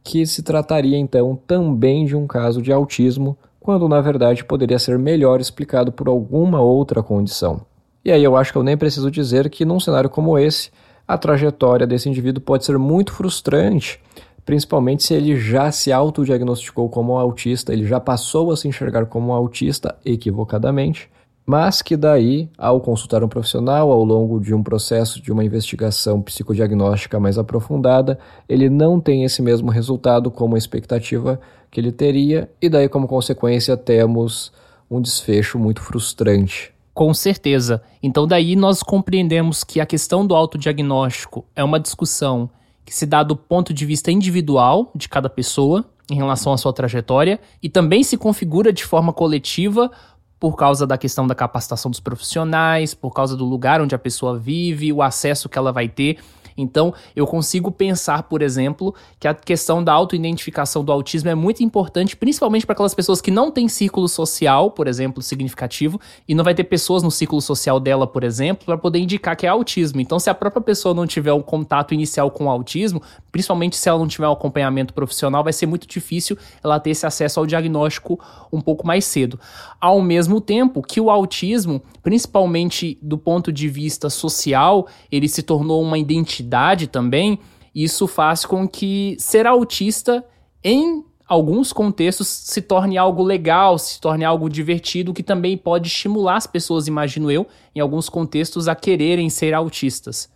que 0.04 0.26
se 0.26 0.42
trataria 0.42 0.96
então 0.96 1.38
também 1.46 2.04
de 2.04 2.16
um 2.16 2.26
caso 2.26 2.62
de 2.62 2.72
autismo, 2.72 3.36
quando 3.58 3.88
na 3.88 4.00
verdade 4.00 4.44
poderia 4.44 4.78
ser 4.78 4.98
melhor 4.98 5.40
explicado 5.40 5.92
por 5.92 6.08
alguma 6.08 6.60
outra 6.60 7.02
condição. 7.02 7.62
E 8.04 8.10
aí 8.10 8.24
eu 8.24 8.36
acho 8.36 8.52
que 8.52 8.58
eu 8.58 8.62
nem 8.62 8.76
preciso 8.76 9.10
dizer 9.10 9.50
que 9.50 9.64
num 9.64 9.78
cenário 9.78 10.08
como 10.08 10.38
esse, 10.38 10.70
a 11.06 11.18
trajetória 11.18 11.86
desse 11.86 12.08
indivíduo 12.08 12.42
pode 12.42 12.64
ser 12.64 12.78
muito 12.78 13.12
frustrante, 13.12 14.00
principalmente 14.44 15.02
se 15.02 15.14
ele 15.14 15.36
já 15.36 15.70
se 15.70 15.92
autodiagnosticou 15.92 16.88
como 16.88 17.18
autista, 17.18 17.72
ele 17.72 17.86
já 17.86 18.00
passou 18.00 18.50
a 18.50 18.56
se 18.56 18.68
enxergar 18.68 19.06
como 19.06 19.32
autista 19.32 19.96
equivocadamente, 20.04 21.10
mas 21.46 21.82
que 21.82 21.96
daí, 21.96 22.48
ao 22.56 22.80
consultar 22.80 23.24
um 23.24 23.28
profissional 23.28 23.90
ao 23.90 24.04
longo 24.04 24.38
de 24.38 24.54
um 24.54 24.62
processo 24.62 25.20
de 25.20 25.32
uma 25.32 25.44
investigação 25.44 26.22
psicodiagnóstica 26.22 27.18
mais 27.18 27.38
aprofundada, 27.38 28.18
ele 28.48 28.70
não 28.70 29.00
tem 29.00 29.24
esse 29.24 29.42
mesmo 29.42 29.70
resultado 29.70 30.30
como 30.30 30.54
a 30.54 30.58
expectativa 30.58 31.40
que 31.70 31.80
ele 31.80 31.90
teria, 31.90 32.48
e 32.60 32.68
daí, 32.68 32.88
como 32.88 33.08
consequência, 33.08 33.76
temos 33.76 34.52
um 34.90 35.00
desfecho 35.00 35.58
muito 35.58 35.80
frustrante. 35.80 36.72
Com 36.92 37.14
certeza. 37.14 37.80
Então, 38.02 38.26
daí 38.26 38.54
nós 38.56 38.82
compreendemos 38.82 39.64
que 39.64 39.80
a 39.80 39.86
questão 39.86 40.26
do 40.26 40.34
autodiagnóstico 40.34 41.44
é 41.54 41.64
uma 41.64 41.80
discussão 41.80 42.50
que 42.90 42.96
se 42.96 43.06
dá 43.06 43.22
do 43.22 43.36
ponto 43.36 43.72
de 43.72 43.86
vista 43.86 44.10
individual 44.10 44.90
de 44.96 45.08
cada 45.08 45.30
pessoa 45.30 45.84
em 46.10 46.16
relação 46.16 46.52
à 46.52 46.58
sua 46.58 46.72
trajetória 46.72 47.38
e 47.62 47.68
também 47.68 48.02
se 48.02 48.16
configura 48.16 48.72
de 48.72 48.84
forma 48.84 49.12
coletiva 49.12 49.92
por 50.40 50.56
causa 50.56 50.84
da 50.88 50.98
questão 50.98 51.24
da 51.24 51.32
capacitação 51.32 51.88
dos 51.88 52.00
profissionais, 52.00 52.92
por 52.92 53.12
causa 53.12 53.36
do 53.36 53.44
lugar 53.44 53.80
onde 53.80 53.94
a 53.94 53.98
pessoa 53.98 54.36
vive, 54.36 54.92
o 54.92 55.02
acesso 55.02 55.48
que 55.48 55.56
ela 55.56 55.70
vai 55.70 55.88
ter. 55.88 56.18
Então, 56.62 56.92
eu 57.14 57.26
consigo 57.26 57.70
pensar, 57.70 58.24
por 58.24 58.42
exemplo, 58.42 58.94
que 59.18 59.26
a 59.26 59.34
questão 59.34 59.82
da 59.82 59.92
autoidentificação 59.92 60.84
do 60.84 60.92
autismo 60.92 61.30
é 61.30 61.34
muito 61.34 61.62
importante, 61.62 62.16
principalmente 62.16 62.66
para 62.66 62.74
aquelas 62.74 62.94
pessoas 62.94 63.20
que 63.20 63.30
não 63.30 63.50
têm 63.50 63.68
círculo 63.68 64.08
social, 64.08 64.70
por 64.70 64.86
exemplo, 64.86 65.22
significativo, 65.22 66.00
e 66.28 66.34
não 66.34 66.44
vai 66.44 66.54
ter 66.54 66.64
pessoas 66.64 67.02
no 67.02 67.10
círculo 67.10 67.40
social 67.40 67.80
dela, 67.80 68.06
por 68.06 68.24
exemplo, 68.24 68.66
para 68.66 68.78
poder 68.78 68.98
indicar 68.98 69.36
que 69.36 69.46
é 69.46 69.48
autismo. 69.48 70.00
Então, 70.00 70.18
se 70.18 70.28
a 70.28 70.34
própria 70.34 70.62
pessoa 70.62 70.94
não 70.94 71.06
tiver 71.06 71.32
um 71.32 71.42
contato 71.42 71.94
inicial 71.94 72.30
com 72.30 72.44
o 72.44 72.50
autismo, 72.50 73.02
principalmente 73.32 73.76
se 73.76 73.88
ela 73.88 73.98
não 73.98 74.08
tiver 74.08 74.28
um 74.28 74.32
acompanhamento 74.32 74.92
profissional, 74.92 75.42
vai 75.42 75.52
ser 75.52 75.66
muito 75.66 75.86
difícil 75.86 76.36
ela 76.62 76.78
ter 76.80 76.90
esse 76.90 77.06
acesso 77.06 77.40
ao 77.40 77.46
diagnóstico 77.46 78.18
um 78.52 78.60
pouco 78.60 78.86
mais 78.86 79.04
cedo. 79.04 79.38
Ao 79.80 80.00
mesmo 80.02 80.40
tempo 80.40 80.82
que 80.82 81.00
o 81.00 81.10
autismo, 81.10 81.82
principalmente 82.02 82.98
do 83.00 83.16
ponto 83.16 83.52
de 83.52 83.68
vista 83.68 84.10
social, 84.10 84.86
ele 85.10 85.28
se 85.28 85.42
tornou 85.42 85.82
uma 85.82 85.98
identidade 85.98 86.49
identidade 86.50 86.88
também, 86.88 87.38
isso 87.74 88.06
faz 88.08 88.44
com 88.44 88.66
que 88.66 89.16
ser 89.18 89.46
autista 89.46 90.24
em 90.62 91.04
alguns 91.26 91.72
contextos 91.72 92.26
se 92.26 92.60
torne 92.60 92.98
algo 92.98 93.22
legal, 93.22 93.78
se 93.78 94.00
torne 94.00 94.24
algo 94.24 94.48
divertido, 94.50 95.14
que 95.14 95.22
também 95.22 95.56
pode 95.56 95.86
estimular 95.86 96.36
as 96.36 96.46
pessoas, 96.46 96.88
imagino 96.88 97.30
eu, 97.30 97.46
em 97.72 97.78
alguns 97.78 98.08
contextos 98.08 98.66
a 98.66 98.74
quererem 98.74 99.30
ser 99.30 99.54
autistas. 99.54 100.28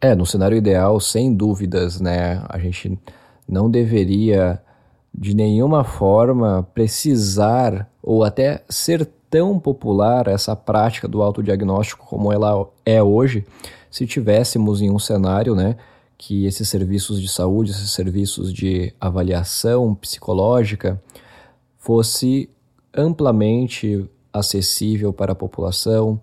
É, 0.00 0.14
no 0.14 0.24
cenário 0.24 0.56
ideal, 0.56 1.00
sem 1.00 1.34
dúvidas, 1.34 2.00
né? 2.00 2.40
A 2.48 2.56
gente 2.56 2.96
não 3.48 3.68
deveria 3.68 4.62
de 5.12 5.34
nenhuma 5.34 5.82
forma 5.82 6.64
precisar 6.72 7.90
ou 8.00 8.22
até 8.22 8.62
ser 8.68 9.04
tão 9.28 9.58
popular 9.58 10.28
essa 10.28 10.54
prática 10.54 11.08
do 11.08 11.20
autodiagnóstico 11.20 12.06
como 12.06 12.32
ela 12.32 12.68
é 12.86 13.02
hoje, 13.02 13.44
se 13.90 14.06
tivéssemos 14.06 14.80
em 14.80 14.90
um 14.90 14.98
cenário, 14.98 15.54
né, 15.54 15.76
que 16.16 16.46
esses 16.46 16.68
serviços 16.68 17.20
de 17.20 17.28
saúde, 17.28 17.70
esses 17.70 17.90
serviços 17.90 18.52
de 18.52 18.92
avaliação 19.00 19.94
psicológica 19.94 21.00
fosse 21.78 22.50
amplamente 22.92 24.08
acessível 24.32 25.12
para 25.12 25.32
a 25.32 25.36
população, 25.36 26.20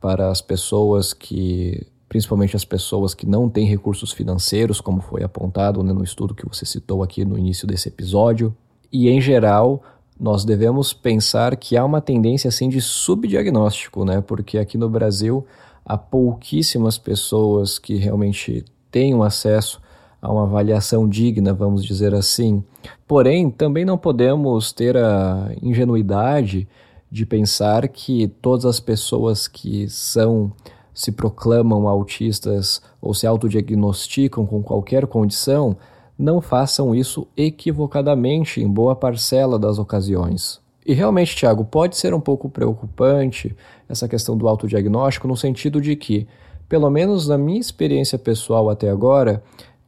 para 0.00 0.30
as 0.30 0.40
pessoas 0.40 1.12
que, 1.12 1.86
principalmente 2.08 2.54
as 2.54 2.64
pessoas 2.64 3.14
que 3.14 3.26
não 3.26 3.48
têm 3.48 3.66
recursos 3.66 4.12
financeiros, 4.12 4.80
como 4.80 5.00
foi 5.00 5.22
apontado 5.22 5.82
né, 5.82 5.92
no 5.92 6.04
estudo 6.04 6.34
que 6.34 6.46
você 6.46 6.64
citou 6.64 7.02
aqui 7.02 7.24
no 7.24 7.38
início 7.38 7.66
desse 7.66 7.88
episódio. 7.88 8.54
E 8.92 9.08
em 9.08 9.20
geral, 9.20 9.82
nós 10.18 10.44
devemos 10.44 10.92
pensar 10.92 11.56
que 11.56 11.76
há 11.76 11.84
uma 11.84 12.00
tendência 12.00 12.48
assim 12.48 12.68
de 12.68 12.80
subdiagnóstico, 12.80 14.04
né? 14.04 14.20
Porque 14.20 14.58
aqui 14.58 14.76
no 14.76 14.88
Brasil 14.88 15.46
há 15.88 15.96
pouquíssimas 15.96 16.98
pessoas 16.98 17.78
que 17.78 17.96
realmente 17.96 18.62
tenham 18.90 19.22
acesso 19.22 19.80
a 20.20 20.30
uma 20.30 20.42
avaliação 20.42 21.08
digna, 21.08 21.54
vamos 21.54 21.82
dizer 21.82 22.14
assim. 22.14 22.62
Porém, 23.06 23.50
também 23.50 23.86
não 23.86 23.96
podemos 23.96 24.70
ter 24.70 24.98
a 24.98 25.50
ingenuidade 25.62 26.68
de 27.10 27.24
pensar 27.24 27.88
que 27.88 28.28
todas 28.28 28.66
as 28.66 28.78
pessoas 28.78 29.48
que 29.48 29.88
são 29.88 30.52
se 30.92 31.10
proclamam 31.10 31.88
autistas 31.88 32.82
ou 33.00 33.14
se 33.14 33.26
autodiagnosticam 33.26 34.44
com 34.44 34.62
qualquer 34.62 35.06
condição 35.06 35.74
não 36.18 36.42
façam 36.42 36.94
isso 36.94 37.26
equivocadamente 37.36 38.60
em 38.60 38.68
boa 38.68 38.94
parcela 38.94 39.58
das 39.58 39.78
ocasiões. 39.78 40.60
E 40.88 40.94
realmente, 40.94 41.36
Tiago, 41.36 41.66
pode 41.66 41.98
ser 41.98 42.14
um 42.14 42.20
pouco 42.20 42.48
preocupante 42.48 43.54
essa 43.86 44.08
questão 44.08 44.38
do 44.38 44.48
autodiagnóstico, 44.48 45.28
no 45.28 45.36
sentido 45.36 45.82
de 45.82 45.94
que, 45.94 46.26
pelo 46.66 46.88
menos 46.88 47.28
na 47.28 47.36
minha 47.36 47.60
experiência 47.60 48.18
pessoal 48.18 48.70
até 48.70 48.88
agora, 48.88 49.42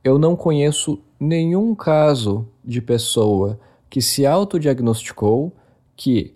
eu 0.04 0.18
não 0.18 0.36
conheço 0.36 1.00
nenhum 1.18 1.74
caso 1.74 2.46
de 2.62 2.82
pessoa 2.82 3.58
que 3.88 4.02
se 4.02 4.26
autodiagnosticou 4.26 5.50
que, 5.96 6.34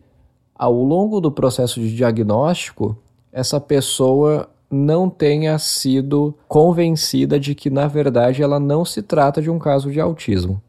ao 0.55 0.73
longo 0.73 1.21
do 1.21 1.31
processo 1.31 1.79
de 1.79 1.95
diagnóstico, 1.95 2.97
essa 3.31 3.61
pessoa 3.61 4.49
não 4.71 5.11
tenha 5.11 5.59
sido 5.59 6.35
convencida 6.49 7.39
de 7.39 7.55
que, 7.55 7.69
na 7.69 7.87
verdade, 7.87 8.43
ela 8.43 8.59
não 8.59 8.83
se 8.83 9.03
trata 9.03 9.43
de 9.43 9.51
um 9.51 9.59
caso 9.59 9.93
de 9.93 10.01
autismo. 10.01 10.63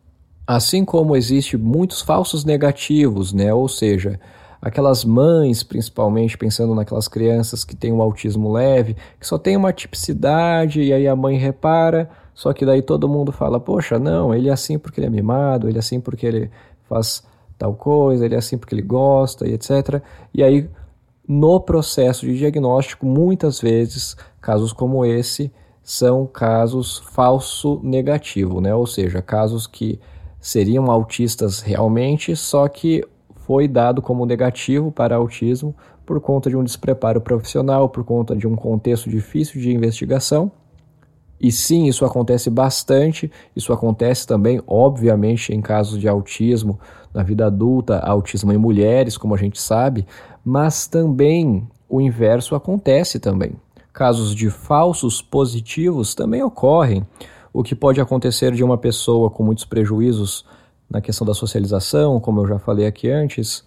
Assim 0.47 0.85
como 0.85 1.15
existe 1.15 1.57
muitos 1.57 2.01
falsos 2.01 2.45
negativos, 2.45 3.33
né? 3.33 3.53
Ou 3.53 3.67
seja, 3.67 4.19
aquelas 4.61 5.03
mães, 5.03 5.63
principalmente 5.63 6.37
pensando 6.37 6.75
naquelas 6.75 7.07
crianças 7.07 7.63
que 7.63 7.75
têm 7.75 7.91
um 7.91 8.01
autismo 8.01 8.51
leve, 8.51 8.95
que 9.19 9.25
só 9.27 9.37
tem 9.37 9.57
uma 9.57 9.73
tipicidade 9.73 10.81
e 10.81 10.93
aí 10.93 11.07
a 11.07 11.15
mãe 11.15 11.37
repara, 11.37 12.09
só 12.33 12.53
que 12.53 12.65
daí 12.65 12.81
todo 12.81 13.09
mundo 13.09 13.31
fala: 13.31 13.59
"Poxa, 13.59 13.97
não, 13.97 14.33
ele 14.33 14.49
é 14.49 14.51
assim 14.51 14.77
porque 14.77 14.99
ele 14.99 15.07
é 15.07 15.09
mimado, 15.09 15.67
ele 15.67 15.77
é 15.77 15.79
assim 15.79 15.99
porque 15.99 16.25
ele 16.25 16.51
faz 16.87 17.23
tal 17.57 17.73
coisa, 17.73 18.25
ele 18.25 18.35
é 18.35 18.37
assim 18.37 18.57
porque 18.57 18.75
ele 18.75 18.81
gosta 18.81 19.47
e 19.47 19.53
etc". 19.53 20.01
E 20.33 20.43
aí 20.43 20.69
no 21.27 21.59
processo 21.59 22.25
de 22.25 22.37
diagnóstico, 22.37 23.05
muitas 23.05 23.59
vezes, 23.59 24.15
casos 24.39 24.71
como 24.71 25.03
esse 25.05 25.51
são 25.81 26.25
casos 26.25 26.99
falso 27.11 27.79
negativo, 27.83 28.61
né? 28.61 28.73
Ou 28.75 28.85
seja, 28.85 29.21
casos 29.21 29.65
que 29.67 29.99
seriam 30.45 30.91
autistas 30.91 31.59
realmente, 31.59 32.35
só 32.35 32.67
que 32.67 33.03
foi 33.47 33.67
dado 33.67 33.99
como 33.99 34.27
negativo 34.27 34.91
para 34.91 35.15
autismo 35.15 35.75
por 36.05 36.21
conta 36.21 36.51
de 36.51 36.55
um 36.55 36.63
despreparo 36.63 37.19
profissional, 37.19 37.89
por 37.89 38.03
conta 38.03 38.35
de 38.35 38.45
um 38.45 38.55
contexto 38.55 39.09
difícil 39.09 39.59
de 39.59 39.73
investigação. 39.73 40.51
E 41.41 41.51
sim, 41.51 41.87
isso 41.87 42.05
acontece 42.05 42.51
bastante. 42.51 43.31
Isso 43.55 43.73
acontece 43.73 44.27
também, 44.27 44.61
obviamente, 44.67 45.51
em 45.51 45.61
casos 45.61 45.99
de 45.99 46.07
autismo 46.07 46.79
na 47.11 47.23
vida 47.23 47.47
adulta, 47.47 47.97
autismo 48.01 48.53
em 48.53 48.57
mulheres, 48.57 49.17
como 49.17 49.33
a 49.33 49.37
gente 49.39 49.59
sabe, 49.59 50.05
mas 50.45 50.85
também 50.85 51.67
o 51.89 51.99
inverso 51.99 52.53
acontece 52.53 53.19
também. 53.19 53.53
casos 53.91 54.35
de 54.35 54.51
falsos 54.51 55.23
positivos 55.23 56.13
também 56.13 56.43
ocorrem, 56.43 57.03
o 57.55 57.63
que 57.63 57.73
pode 57.73 58.01
acontecer 58.01 58.51
de 58.51 58.65
uma 58.65 58.77
pessoa 58.77 59.29
com 59.29 59.41
muitos 59.41 59.63
prejuízos 59.63 60.43
na 60.89 60.99
questão 60.99 61.25
da 61.25 61.33
socialização, 61.33 62.19
como 62.19 62.41
eu 62.41 62.47
já 62.47 62.59
falei 62.59 62.85
aqui 62.85 63.09
antes, 63.09 63.63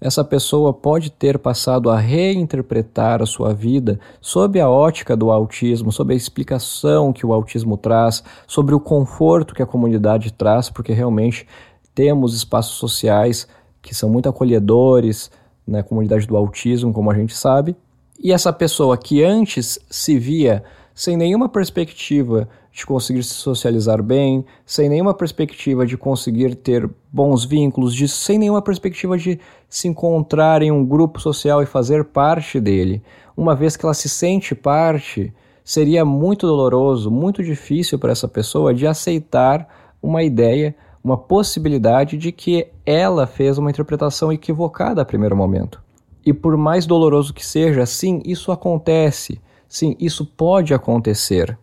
essa 0.00 0.24
pessoa 0.24 0.72
pode 0.72 1.12
ter 1.12 1.38
passado 1.38 1.90
a 1.90 1.96
reinterpretar 1.96 3.22
a 3.22 3.26
sua 3.26 3.54
vida 3.54 4.00
sob 4.20 4.58
a 4.58 4.68
ótica 4.68 5.16
do 5.16 5.30
autismo, 5.30 5.92
sob 5.92 6.12
a 6.12 6.16
explicação 6.16 7.12
que 7.12 7.24
o 7.24 7.32
autismo 7.32 7.76
traz, 7.76 8.24
sobre 8.48 8.74
o 8.74 8.80
conforto 8.80 9.54
que 9.54 9.62
a 9.62 9.66
comunidade 9.66 10.32
traz, 10.32 10.68
porque 10.68 10.92
realmente 10.92 11.46
temos 11.94 12.34
espaços 12.34 12.78
sociais 12.78 13.46
que 13.80 13.94
são 13.94 14.10
muito 14.10 14.28
acolhedores 14.28 15.30
na 15.64 15.78
né, 15.78 15.82
comunidade 15.84 16.26
do 16.26 16.36
autismo, 16.36 16.92
como 16.92 17.08
a 17.12 17.14
gente 17.14 17.36
sabe. 17.36 17.76
E 18.18 18.32
essa 18.32 18.52
pessoa 18.52 18.98
que 18.98 19.22
antes 19.22 19.78
se 19.88 20.18
via 20.18 20.64
sem 20.92 21.16
nenhuma 21.16 21.48
perspectiva 21.48 22.48
de 22.72 22.86
conseguir 22.86 23.22
se 23.24 23.34
socializar 23.34 24.02
bem, 24.02 24.44
sem 24.64 24.88
nenhuma 24.88 25.12
perspectiva 25.12 25.84
de 25.84 25.96
conseguir 25.96 26.54
ter 26.54 26.88
bons 27.12 27.44
vínculos, 27.44 27.94
de, 27.94 28.06
sem 28.06 28.38
nenhuma 28.38 28.62
perspectiva 28.62 29.18
de 29.18 29.40
se 29.68 29.88
encontrar 29.88 30.62
em 30.62 30.70
um 30.70 30.84
grupo 30.84 31.20
social 31.20 31.62
e 31.62 31.66
fazer 31.66 32.04
parte 32.04 32.60
dele. 32.60 33.02
Uma 33.36 33.56
vez 33.56 33.76
que 33.76 33.84
ela 33.84 33.94
se 33.94 34.08
sente 34.08 34.54
parte, 34.54 35.32
seria 35.64 36.04
muito 36.04 36.46
doloroso, 36.46 37.10
muito 37.10 37.42
difícil 37.42 37.98
para 37.98 38.12
essa 38.12 38.28
pessoa 38.28 38.72
de 38.72 38.86
aceitar 38.86 39.68
uma 40.02 40.22
ideia, 40.22 40.74
uma 41.02 41.16
possibilidade 41.16 42.16
de 42.16 42.30
que 42.30 42.68
ela 42.86 43.26
fez 43.26 43.58
uma 43.58 43.70
interpretação 43.70 44.32
equivocada 44.32 45.02
a 45.02 45.04
primeiro 45.04 45.36
momento. 45.36 45.82
E 46.24 46.32
por 46.32 46.56
mais 46.56 46.86
doloroso 46.86 47.32
que 47.32 47.44
seja, 47.44 47.86
sim, 47.86 48.20
isso 48.24 48.52
acontece. 48.52 49.40
Sim, 49.68 49.96
isso 49.98 50.26
pode 50.26 50.74
acontecer. 50.74 51.56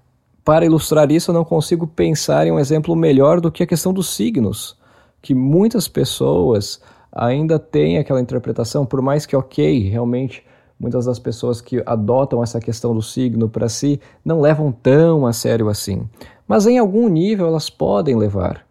Para 0.48 0.66
ilustrar 0.66 1.12
isso, 1.12 1.32
eu 1.32 1.34
não 1.34 1.44
consigo 1.44 1.86
pensar 1.86 2.48
em 2.48 2.54
um 2.54 2.58
exemplo 2.58 2.96
melhor 2.96 3.42
do 3.42 3.52
que 3.52 3.64
a 3.64 3.68
questão 3.68 3.92
dos 3.92 4.16
signos, 4.16 4.78
que 5.22 5.36
muitas 5.36 5.90
pessoas 5.90 6.82
ainda 7.12 7.60
têm 7.60 7.98
aquela 7.98 8.22
interpretação, 8.22 8.86
por 8.86 9.02
mais 9.02 9.26
que, 9.26 9.36
ok, 9.36 9.90
realmente 9.90 10.46
muitas 10.80 11.04
das 11.04 11.20
pessoas 11.20 11.60
que 11.60 11.84
adotam 11.86 12.42
essa 12.42 12.62
questão 12.62 12.96
do 12.96 13.02
signo 13.02 13.50
para 13.50 13.68
si 13.68 14.00
não 14.24 14.40
levam 14.40 14.72
tão 14.72 15.28
a 15.28 15.34
sério 15.34 15.68
assim. 15.68 16.08
Mas 16.48 16.66
em 16.66 16.78
algum 16.78 17.10
nível 17.10 17.48
elas 17.48 17.70
podem 17.70 18.16
levar. 18.16 18.66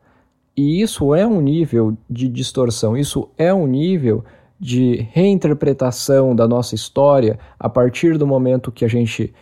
E 0.56 0.80
isso 0.80 1.14
é 1.14 1.26
um 1.26 1.42
nível 1.42 1.94
de 2.08 2.26
distorção, 2.26 2.96
isso 2.96 3.28
é 3.36 3.52
um 3.52 3.66
nível 3.66 4.24
de 4.58 5.06
reinterpretação 5.12 6.34
da 6.34 6.48
nossa 6.48 6.74
história 6.74 7.38
a 7.60 7.68
partir 7.68 8.16
do 8.16 8.26
momento 8.26 8.72
que 8.72 8.82
a 8.82 8.88
gente 8.88 9.34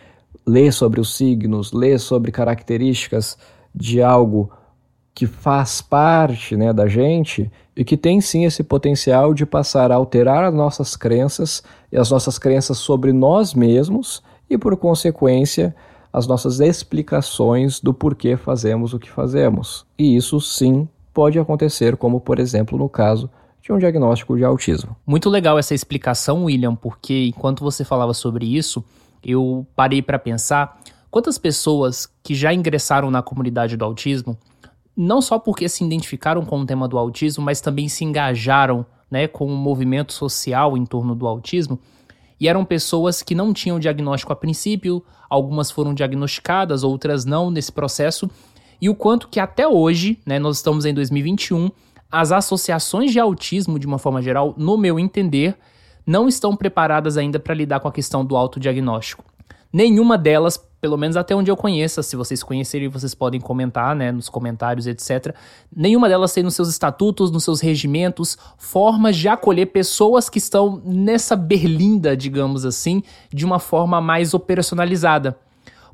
lê 0.45 0.71
sobre 0.71 0.99
os 0.99 1.15
signos, 1.15 1.71
lê 1.71 1.97
sobre 1.97 2.31
características 2.31 3.37
de 3.73 4.01
algo 4.01 4.51
que 5.13 5.25
faz 5.25 5.81
parte 5.81 6.57
né, 6.57 6.73
da 6.73 6.87
gente 6.87 7.49
e 7.75 7.85
que 7.85 7.95
tem 7.95 8.19
sim 8.19 8.43
esse 8.43 8.63
potencial 8.63 9.33
de 9.33 9.45
passar 9.45 9.91
a 9.91 9.95
alterar 9.95 10.43
as 10.43 10.53
nossas 10.53 10.95
crenças 10.95 11.63
e 11.91 11.97
as 11.97 12.11
nossas 12.11 12.37
crenças 12.37 12.77
sobre 12.77 13.13
nós 13.13 13.53
mesmos 13.53 14.21
e, 14.49 14.57
por 14.57 14.75
consequência, 14.75 15.73
as 16.11 16.27
nossas 16.27 16.59
explicações 16.59 17.79
do 17.79 17.93
porquê 17.93 18.37
fazemos 18.37 18.93
o 18.93 18.99
que 18.99 19.09
fazemos. 19.09 19.85
E 19.97 20.15
isso 20.15 20.39
sim 20.41 20.87
pode 21.13 21.39
acontecer, 21.39 21.95
como 21.95 22.19
por 22.19 22.39
exemplo 22.39 22.77
no 22.77 22.89
caso 22.89 23.29
de 23.61 23.71
um 23.71 23.77
diagnóstico 23.77 24.37
de 24.37 24.43
autismo. 24.43 24.95
Muito 25.07 25.29
legal 25.29 25.57
essa 25.57 25.73
explicação, 25.73 26.43
William, 26.43 26.75
porque 26.75 27.31
enquanto 27.35 27.63
você 27.63 27.83
falava 27.83 28.13
sobre 28.13 28.45
isso, 28.45 28.83
eu 29.25 29.65
parei 29.75 30.01
para 30.01 30.19
pensar 30.19 30.79
quantas 31.09 31.37
pessoas 31.37 32.07
que 32.21 32.35
já 32.35 32.53
ingressaram 32.53 33.09
na 33.09 33.23
comunidade 33.23 33.75
do 33.75 33.83
autismo, 33.83 34.37
não 34.95 35.21
só 35.21 35.39
porque 35.39 35.67
se 35.67 35.83
identificaram 35.83 36.45
com 36.45 36.59
o 36.59 36.65
tema 36.65 36.87
do 36.87 36.97
autismo, 36.97 37.43
mas 37.43 37.59
também 37.59 37.89
se 37.89 38.05
engajaram 38.05 38.85
né, 39.09 39.27
com 39.27 39.45
o 39.45 39.55
movimento 39.57 40.13
social 40.13 40.77
em 40.77 40.85
torno 40.85 41.15
do 41.15 41.27
autismo, 41.27 41.79
e 42.39 42.47
eram 42.47 42.63
pessoas 42.63 43.23
que 43.23 43.33
não 43.33 43.53
tinham 43.53 43.79
diagnóstico 43.79 44.31
a 44.31 44.35
princípio, 44.35 45.03
algumas 45.29 45.71
foram 45.71 45.93
diagnosticadas, 45.93 46.83
outras 46.83 47.25
não 47.25 47.49
nesse 47.49 47.71
processo, 47.71 48.29
e 48.79 48.89
o 48.89 48.95
quanto 48.95 49.27
que 49.27 49.39
até 49.39 49.67
hoje, 49.67 50.19
né, 50.25 50.37
nós 50.37 50.57
estamos 50.57 50.85
em 50.85 50.93
2021, 50.93 51.71
as 52.11 52.31
associações 52.31 53.11
de 53.11 53.19
autismo, 53.19 53.79
de 53.79 53.87
uma 53.87 53.97
forma 53.97 54.21
geral, 54.21 54.53
no 54.57 54.77
meu 54.77 54.99
entender, 54.99 55.57
não 56.05 56.27
estão 56.27 56.55
preparadas 56.55 57.17
ainda 57.17 57.39
para 57.39 57.53
lidar 57.53 57.79
com 57.79 57.87
a 57.87 57.91
questão 57.91 58.23
do 58.23 58.35
autodiagnóstico. 58.35 59.23
Nenhuma 59.73 60.17
delas, 60.17 60.57
pelo 60.79 60.95
menos 60.95 61.17
até 61.17 61.35
onde 61.35 61.51
eu 61.51 61.57
conheça, 61.57 62.01
se 62.01 62.15
vocês 62.15 62.41
conhecerem, 62.41 62.87
vocês 62.87 63.13
podem 63.13 63.41
comentar, 63.41 63.93
né, 63.93 64.09
nos 64.09 64.29
comentários, 64.29 64.87
etc. 64.87 65.35
Nenhuma 65.75 66.07
delas 66.07 66.31
tem 66.31 66.43
nos 66.43 66.55
seus 66.55 66.69
estatutos, 66.69 67.29
nos 67.29 67.43
seus 67.43 67.59
regimentos, 67.59 68.37
formas 68.57 69.17
de 69.17 69.27
acolher 69.27 69.65
pessoas 69.65 70.29
que 70.29 70.37
estão 70.37 70.81
nessa 70.85 71.35
berlinda, 71.35 72.15
digamos 72.15 72.65
assim, 72.65 73.03
de 73.33 73.43
uma 73.45 73.59
forma 73.59 73.99
mais 73.99 74.33
operacionalizada. 74.33 75.37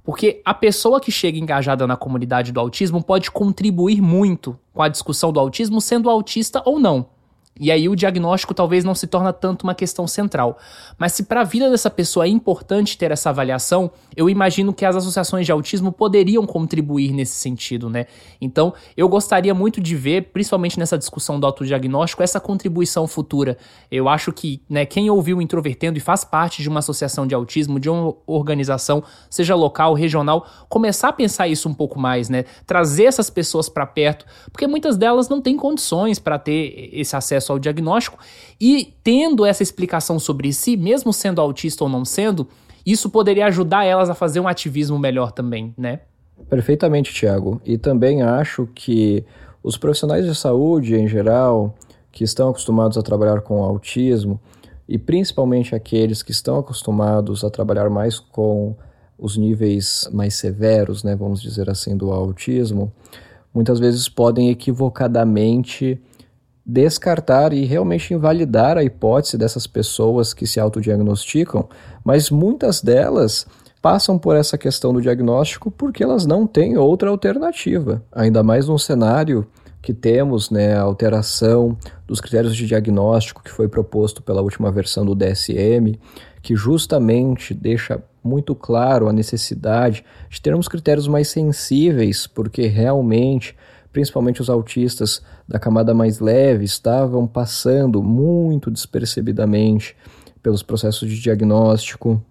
Porque 0.04 0.41
a 0.45 0.54
pessoa 0.54 1.00
que 1.00 1.12
chega 1.12 1.39
engajada 1.39 1.88
na 1.88 1.95
comunidade 1.95 2.52
do 2.52 2.60
autismo 2.60 3.04
pode 3.04 3.32
contribuir 3.32 4.00
muito 4.00 4.58
com 4.74 4.84
a 4.84 4.89
discussão 4.89 5.32
do 5.32 5.39
autismo, 5.39 5.80
sendo 5.82 6.10
autista 6.10 6.62
ou 6.65 6.80
não. 6.80 7.08
E 7.60 7.70
aí 7.70 7.88
o 7.90 7.96
diagnóstico 7.96 8.54
talvez 8.54 8.84
não 8.84 8.96
se 8.96 9.06
torna 9.06 9.32
tanto 9.34 9.64
uma 9.64 9.76
questão 9.76 10.08
central. 10.08 10.58
Mas 10.98 11.14
se 11.14 11.24
para 11.24 11.42
a 11.42 11.44
vida 11.44 11.70
dessa 11.70 11.90
pessoa 11.90 12.26
é 12.26 12.30
importante 12.30 12.98
ter 12.98 13.12
essa 13.12 13.30
avaliação, 13.30 13.92
eu 14.16 14.30
imagino 14.30 14.74
que 14.74 14.86
as 14.86 14.96
associações 14.96 15.46
de 15.46 15.52
autismo 15.52 15.92
poderiam 15.92 16.46
contribuir 16.46 17.12
nesse 17.12 17.36
sentido, 17.36 17.90
né? 17.90 18.06
Então, 18.40 18.74
eu 18.96 19.08
gostaria 19.08 19.54
muito 19.54 19.82
de 19.82 19.96
ver, 19.96 20.32
principalmente 20.32 20.80
nessa 20.80 20.98
discussão 20.98 21.40
do 21.40 21.46
autodiagnóstico, 21.46 22.24
essa 22.24 22.40
contribuição 22.40 23.06
futura. 23.06 23.58
Eu 23.92 24.08
acho 24.08 24.32
que, 24.32 24.62
né, 24.70 24.86
quem 24.86 25.10
ouviu 25.10 25.38
o 25.38 25.42
Introvertendo 25.42 25.98
e 25.98 26.02
faz 26.02 26.24
parte 26.24 26.62
de 26.62 26.70
uma 26.70 26.80
associação 26.80 27.28
de 27.28 27.36
autismo, 27.36 27.80
de 27.80 27.90
uma 27.90 28.16
organização, 28.26 29.04
seja 29.30 29.56
local, 29.56 29.94
regional, 29.94 30.48
começar 30.70 31.10
a 31.10 31.14
pensar 31.14 31.48
isso 31.48 31.68
um 31.68 31.74
pouco 31.74 32.00
mais, 32.00 32.30
né? 32.30 32.46
Trazer 32.66 33.06
essas 33.06 33.30
pessoas 33.30 33.68
para 33.68 33.86
perto, 33.86 34.26
porque 34.52 34.68
muitas 34.68 34.98
delas 34.98 35.28
não 35.28 35.42
têm 35.42 35.58
condições 35.58 36.18
para 36.18 36.40
ter 36.40 36.90
esse 36.94 37.16
acesso 37.16 37.40
acesso 37.41 37.51
ao 37.51 37.60
diagnóstico 37.60 38.17
e 38.60 38.93
tendo 39.04 39.45
essa 39.45 39.63
explicação 39.63 40.19
sobre 40.19 40.54
si, 40.54 40.77
mesmo 40.77 41.12
sendo 41.12 41.41
autista 41.41 41.84
ou 41.84 41.89
não 41.89 42.06
sendo, 42.06 42.47
isso 42.86 43.10
poderia 43.10 43.47
ajudar 43.47 43.84
elas 43.84 44.10
a 44.10 44.15
fazer 44.15 44.39
um 44.39 44.47
ativismo 44.47 44.97
melhor 44.97 45.32
também, 45.32 45.73
né? 45.77 46.01
Perfeitamente, 46.49 47.13
Tiago. 47.13 47.62
E 47.65 47.77
também 47.77 48.21
acho 48.21 48.67
que 48.73 49.25
os 49.63 49.77
profissionais 49.77 50.25
de 50.25 50.36
saúde 50.36 50.95
em 50.95 51.08
geral, 51.08 51.75
que 52.12 52.23
estão 52.23 52.49
acostumados 52.49 52.97
a 52.97 53.01
trabalhar 53.01 53.41
com 53.41 53.63
autismo, 53.63 54.39
e 54.88 54.97
principalmente 54.97 55.75
aqueles 55.75 56.23
que 56.23 56.32
estão 56.32 56.58
acostumados 56.60 57.43
a 57.43 57.49
trabalhar 57.49 57.89
mais 57.89 58.19
com 58.19 58.75
os 59.17 59.38
níveis 59.38 60.10
mais 60.12 60.34
severos, 60.34 61.04
né, 61.04 61.15
vamos 61.15 61.41
dizer 61.41 61.69
assim, 61.69 61.95
do 61.95 62.12
autismo, 62.12 62.91
muitas 63.54 63.80
vezes 63.80 64.10
podem 64.10 64.49
equivocadamente 64.49 66.01
descartar 66.71 67.51
e 67.51 67.65
realmente 67.65 68.13
invalidar 68.13 68.77
a 68.77 68.84
hipótese 68.84 69.38
dessas 69.38 69.67
pessoas 69.67 70.34
que 70.34 70.47
se 70.47 70.57
autodiagnosticam, 70.57 71.67
mas 72.01 72.29
muitas 72.29 72.81
delas 72.81 73.45
passam 73.81 74.17
por 74.17 74.38
essa 74.38 74.57
questão 74.57 74.93
do 74.93 75.01
diagnóstico 75.01 75.69
porque 75.69 76.01
elas 76.01 76.25
não 76.25 76.47
têm 76.47 76.77
outra 76.77 77.10
alternativa, 77.10 78.01
ainda 78.10 78.41
mais 78.41 78.69
num 78.69 78.77
cenário 78.77 79.45
que 79.81 79.93
temos 79.93 80.49
né, 80.49 80.75
a 80.75 80.81
alteração 80.81 81.75
dos 82.07 82.21
critérios 82.21 82.55
de 82.55 82.65
diagnóstico 82.65 83.43
que 83.43 83.51
foi 83.51 83.67
proposto 83.67 84.21
pela 84.21 84.41
última 84.41 84.71
versão 84.71 85.03
do 85.03 85.15
DSM, 85.15 85.99
que 86.41 86.55
justamente 86.55 87.53
deixa 87.53 88.01
muito 88.23 88.55
claro 88.55 89.10
a 89.10 89.13
necessidade 89.13 90.05
de 90.29 90.39
termos 90.39 90.69
critérios 90.69 91.07
mais 91.07 91.27
sensíveis, 91.27 92.27
porque 92.27 92.67
realmente 92.67 93.57
principalmente 93.91 94.41
os 94.41 94.49
autistas 94.49 95.21
da 95.47 95.60
camada 95.60 95.93
mais 95.93 96.19
leve, 96.19 96.63
estavam 96.63 97.27
passando 97.27 98.01
muito 98.01 98.71
despercebidamente 98.71 99.95
pelos 100.41 100.63
processos 100.63 101.10
de 101.10 101.19
diagnóstico. 101.19 102.21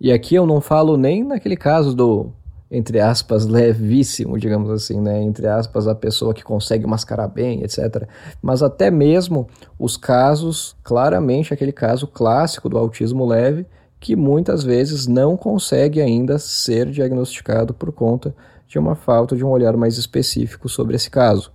E 0.00 0.12
aqui 0.12 0.34
eu 0.34 0.46
não 0.46 0.60
falo 0.60 0.96
nem 0.96 1.22
naquele 1.22 1.56
caso 1.56 1.94
do, 1.94 2.32
entre 2.70 3.00
aspas, 3.00 3.46
levíssimo, 3.46 4.38
digamos 4.38 4.70
assim, 4.70 5.00
né? 5.00 5.22
Entre 5.22 5.46
aspas, 5.46 5.88
a 5.88 5.94
pessoa 5.94 6.32
que 6.32 6.42
consegue 6.42 6.86
mascarar 6.86 7.28
bem, 7.28 7.62
etc. 7.62 8.08
Mas 8.40 8.62
até 8.62 8.90
mesmo 8.90 9.48
os 9.78 9.96
casos, 9.96 10.76
claramente 10.82 11.52
aquele 11.52 11.72
caso 11.72 12.06
clássico 12.06 12.68
do 12.68 12.78
autismo 12.78 13.26
leve, 13.26 13.66
que 13.98 14.16
muitas 14.16 14.64
vezes 14.64 15.06
não 15.06 15.36
consegue 15.36 16.00
ainda 16.00 16.38
ser 16.38 16.90
diagnosticado 16.90 17.74
por 17.74 17.92
conta 17.92 18.34
de 18.70 18.78
uma 18.78 18.94
falta 18.94 19.34
de 19.34 19.44
um 19.44 19.48
olhar 19.48 19.76
mais 19.76 19.98
específico 19.98 20.68
sobre 20.68 20.94
esse 20.94 21.10
caso. 21.10 21.50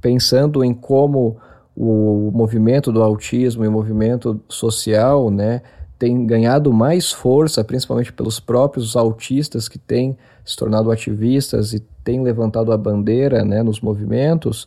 Pensando 0.00 0.64
em 0.64 0.74
como 0.74 1.36
o 1.74 2.32
movimento 2.34 2.90
do 2.90 3.00
autismo 3.00 3.64
e 3.64 3.68
o 3.68 3.72
movimento 3.72 4.40
social 4.48 5.30
né, 5.30 5.62
tem 5.96 6.26
ganhado 6.26 6.72
mais 6.72 7.12
força, 7.12 7.62
principalmente 7.62 8.12
pelos 8.12 8.40
próprios 8.40 8.96
autistas 8.96 9.68
que 9.68 9.78
têm 9.78 10.18
se 10.44 10.56
tornado 10.56 10.90
ativistas 10.90 11.72
e 11.72 11.80
têm 12.02 12.24
levantado 12.24 12.72
a 12.72 12.76
bandeira 12.76 13.44
né, 13.44 13.62
nos 13.62 13.80
movimentos, 13.80 14.66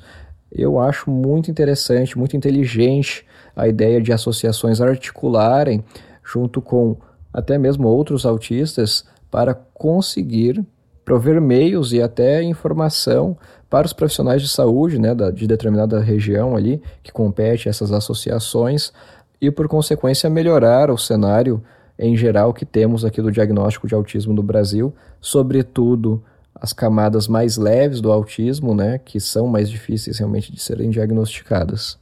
eu 0.50 0.80
acho 0.80 1.12
muito 1.12 1.52
interessante, 1.52 2.18
muito 2.18 2.38
inteligente 2.38 3.26
a 3.54 3.68
ideia 3.68 4.02
de 4.02 4.14
associações 4.14 4.80
articularem 4.80 5.84
junto 6.24 6.62
com 6.62 6.96
até 7.34 7.58
mesmo 7.58 7.90
outros 7.90 8.26
autistas 8.26 9.04
para 9.30 9.54
conseguir 9.54 10.66
prover 11.04 11.42
meios 11.42 11.94
e 11.94 12.02
até 12.02 12.42
informação 12.44 13.38
para 13.70 13.86
os 13.86 13.94
profissionais 13.94 14.42
de 14.42 14.50
saúde 14.50 15.00
né, 15.00 15.16
de 15.34 15.48
determinada 15.48 16.00
região 16.00 16.56
ali 16.56 16.82
que 17.02 17.12
compete 17.12 17.70
essas 17.70 17.92
associações 17.92 18.92
e, 19.40 19.50
por 19.50 19.68
consequência, 19.68 20.30
melhorar 20.30 20.92
o 20.92 20.98
cenário 20.98 21.64
em 21.98 22.18
geral 22.18 22.54
que 22.54 22.66
temos 22.66 23.06
aqui 23.06 23.22
do 23.22 23.32
diagnóstico 23.32 23.88
de 23.88 23.96
autismo 23.96 24.34
no 24.34 24.44
Brasil, 24.44 24.94
sobretudo 25.20 26.22
as 26.54 26.74
camadas 26.74 27.28
mais 27.28 27.58
leves 27.58 28.02
do 28.02 28.12
autismo, 28.12 28.76
né, 28.76 28.98
que 28.98 29.20
são 29.20 29.48
mais 29.48 29.70
difíceis 29.70 30.18
realmente 30.20 30.52
de 30.52 30.62
serem 30.62 30.90
diagnosticadas. 30.90 32.01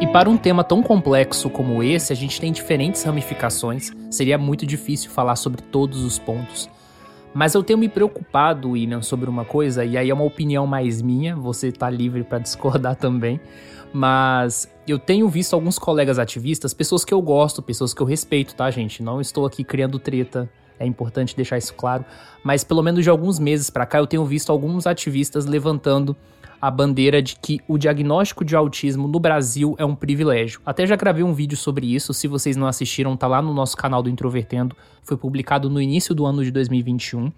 E 0.00 0.06
para 0.06 0.28
um 0.28 0.36
tema 0.36 0.64
tão 0.64 0.82
complexo 0.82 1.48
como 1.48 1.82
esse, 1.82 2.12
a 2.12 2.16
gente 2.16 2.40
tem 2.40 2.52
diferentes 2.52 3.02
ramificações, 3.02 3.92
seria 4.10 4.36
muito 4.36 4.66
difícil 4.66 5.10
falar 5.10 5.36
sobre 5.36 5.62
todos 5.62 6.02
os 6.02 6.18
pontos. 6.18 6.68
Mas 7.34 7.54
eu 7.54 7.62
tenho 7.62 7.78
me 7.78 7.88
preocupado, 7.88 8.70
William, 8.70 9.00
sobre 9.00 9.30
uma 9.30 9.44
coisa, 9.44 9.84
e 9.84 9.96
aí 9.96 10.10
é 10.10 10.14
uma 10.14 10.24
opinião 10.24 10.66
mais 10.66 11.00
minha, 11.00 11.34
você 11.34 11.68
está 11.68 11.88
livre 11.88 12.24
para 12.24 12.38
discordar 12.40 12.96
também. 12.96 13.40
Mas 13.92 14.68
eu 14.88 14.98
tenho 14.98 15.28
visto 15.28 15.54
alguns 15.54 15.78
colegas 15.78 16.18
ativistas, 16.18 16.74
pessoas 16.74 17.04
que 17.04 17.12
eu 17.12 17.20
gosto, 17.20 17.62
pessoas 17.62 17.92
que 17.92 18.00
eu 18.00 18.06
respeito, 18.06 18.54
tá, 18.54 18.70
gente? 18.70 19.02
Não 19.02 19.20
estou 19.20 19.46
aqui 19.46 19.62
criando 19.62 19.98
treta, 19.98 20.50
é 20.78 20.86
importante 20.86 21.36
deixar 21.36 21.58
isso 21.58 21.74
claro. 21.74 22.04
Mas 22.42 22.64
pelo 22.64 22.82
menos 22.82 23.04
de 23.04 23.10
alguns 23.10 23.38
meses 23.38 23.70
para 23.70 23.86
cá 23.86 23.98
eu 23.98 24.06
tenho 24.06 24.24
visto 24.24 24.50
alguns 24.50 24.86
ativistas 24.86 25.46
levantando 25.46 26.16
a 26.62 26.70
bandeira 26.70 27.20
de 27.20 27.34
que 27.34 27.60
o 27.66 27.76
diagnóstico 27.76 28.44
de 28.44 28.54
autismo 28.54 29.08
no 29.08 29.18
Brasil 29.18 29.74
é 29.78 29.84
um 29.84 29.96
privilégio. 29.96 30.60
Até 30.64 30.86
já 30.86 30.94
gravei 30.94 31.24
um 31.24 31.34
vídeo 31.34 31.56
sobre 31.56 31.92
isso, 31.92 32.14
se 32.14 32.28
vocês 32.28 32.56
não 32.56 32.68
assistiram, 32.68 33.16
tá 33.16 33.26
lá 33.26 33.42
no 33.42 33.52
nosso 33.52 33.76
canal 33.76 34.00
do 34.00 34.08
Introvertendo, 34.08 34.76
foi 35.02 35.16
publicado 35.16 35.68
no 35.68 35.80
início 35.80 36.14
do 36.14 36.24
ano 36.24 36.44
de 36.44 36.52
2021. 36.52 37.32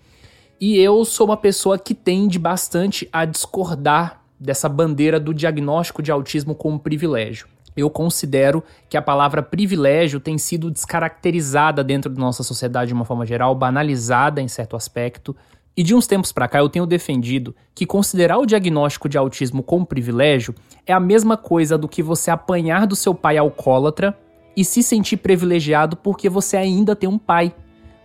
E 0.60 0.78
eu 0.78 1.02
sou 1.06 1.26
uma 1.26 1.38
pessoa 1.38 1.78
que 1.78 1.94
tende 1.94 2.38
bastante 2.38 3.08
a 3.10 3.24
discordar 3.24 4.22
dessa 4.38 4.68
bandeira 4.68 5.18
do 5.18 5.32
diagnóstico 5.32 6.02
de 6.02 6.12
autismo 6.12 6.54
como 6.54 6.78
privilégio. 6.78 7.46
Eu 7.76 7.90
considero 7.90 8.62
que 8.88 8.96
a 8.96 9.02
palavra 9.02 9.42
privilégio 9.42 10.20
tem 10.20 10.38
sido 10.38 10.70
descaracterizada 10.70 11.82
dentro 11.82 12.10
da 12.10 12.20
nossa 12.20 12.42
sociedade 12.42 12.88
de 12.88 12.94
uma 12.94 13.04
forma 13.04 13.26
geral, 13.26 13.54
banalizada 13.54 14.40
em 14.40 14.48
certo 14.48 14.76
aspecto, 14.76 15.34
e 15.76 15.82
de 15.82 15.94
uns 15.94 16.06
tempos 16.06 16.30
para 16.30 16.46
cá 16.46 16.58
eu 16.60 16.68
tenho 16.68 16.86
defendido 16.86 17.54
que 17.74 17.84
considerar 17.84 18.38
o 18.38 18.46
diagnóstico 18.46 19.08
de 19.08 19.18
autismo 19.18 19.62
como 19.62 19.84
privilégio 19.84 20.54
é 20.86 20.92
a 20.92 21.00
mesma 21.00 21.36
coisa 21.36 21.76
do 21.76 21.88
que 21.88 22.02
você 22.02 22.30
apanhar 22.30 22.86
do 22.86 22.94
seu 22.94 23.12
pai 23.12 23.36
alcoólatra 23.36 24.16
e 24.56 24.64
se 24.64 24.84
sentir 24.84 25.16
privilegiado 25.16 25.96
porque 25.96 26.28
você 26.28 26.56
ainda 26.56 26.94
tem 26.94 27.08
um 27.08 27.18
pai. 27.18 27.52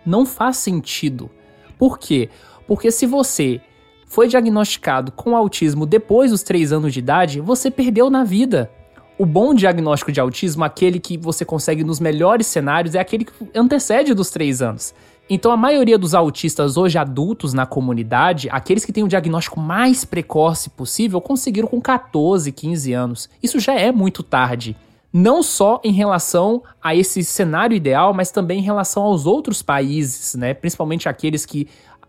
Não 0.04 0.26
faz 0.26 0.58
sentido. 0.58 1.30
Por 1.78 2.00
quê? 2.00 2.30
Porque 2.66 2.90
se 2.90 3.06
você 3.06 3.62
foi 4.08 4.28
diagnosticado 4.28 5.12
com 5.12 5.36
autismo 5.36 5.86
depois 5.86 6.32
dos 6.32 6.42
3 6.42 6.74
anos 6.74 6.92
de 6.92 7.00
idade, 7.00 7.40
você 7.40 7.70
perdeu 7.70 8.10
na 8.10 8.24
vida. 8.24 8.72
O 9.20 9.26
bom 9.26 9.54
diagnóstico 9.54 10.14
de 10.14 10.22
autismo, 10.22 10.64
aquele 10.64 10.98
que 10.98 11.18
você 11.18 11.44
consegue 11.44 11.84
nos 11.84 12.00
melhores 12.00 12.48
cenários, 12.48 12.96
é 12.96 13.00
aquele 13.00 13.26
que 13.26 13.34
antecede 13.54 14.14
dos 14.14 14.30
3 14.30 14.62
anos. 14.62 14.96
Então, 15.30 15.52
a 15.52 15.58
maioria 15.58 15.98
dos 15.98 16.14
autistas 16.14 16.78
hoje 16.78 16.98
adultos 16.98 17.54
na 17.54 17.66
comunidade, 17.66 18.48
aqueles 18.50 18.86
que 18.86 18.94
têm 18.94 19.04
o 19.04 19.10
diagnóstico 19.10 19.60
mais 19.60 20.06
precoce 20.06 20.70
possível, 20.70 21.20
conseguiram 21.20 21.68
com 21.68 21.82
14, 21.82 22.50
15 22.50 22.94
anos. 22.94 23.30
Isso 23.44 23.60
já 23.60 23.74
é 23.74 23.92
muito 23.92 24.24
tarde. 24.24 24.74
Não 25.12 25.44
só 25.44 25.82
em 25.84 25.92
relação 25.92 26.64
a 26.82 26.96
esse 26.96 27.22
cenário 27.22 27.76
ideal, 27.76 28.14
mas 28.14 28.32
também 28.32 28.60
em 28.60 28.64
relação 28.64 29.04
aos 29.04 29.26
outros 29.26 29.62
países, 29.62 30.34
né? 30.36 30.54
Principalmente 30.54 31.10
aqueles 31.10 31.46
que 31.46 31.68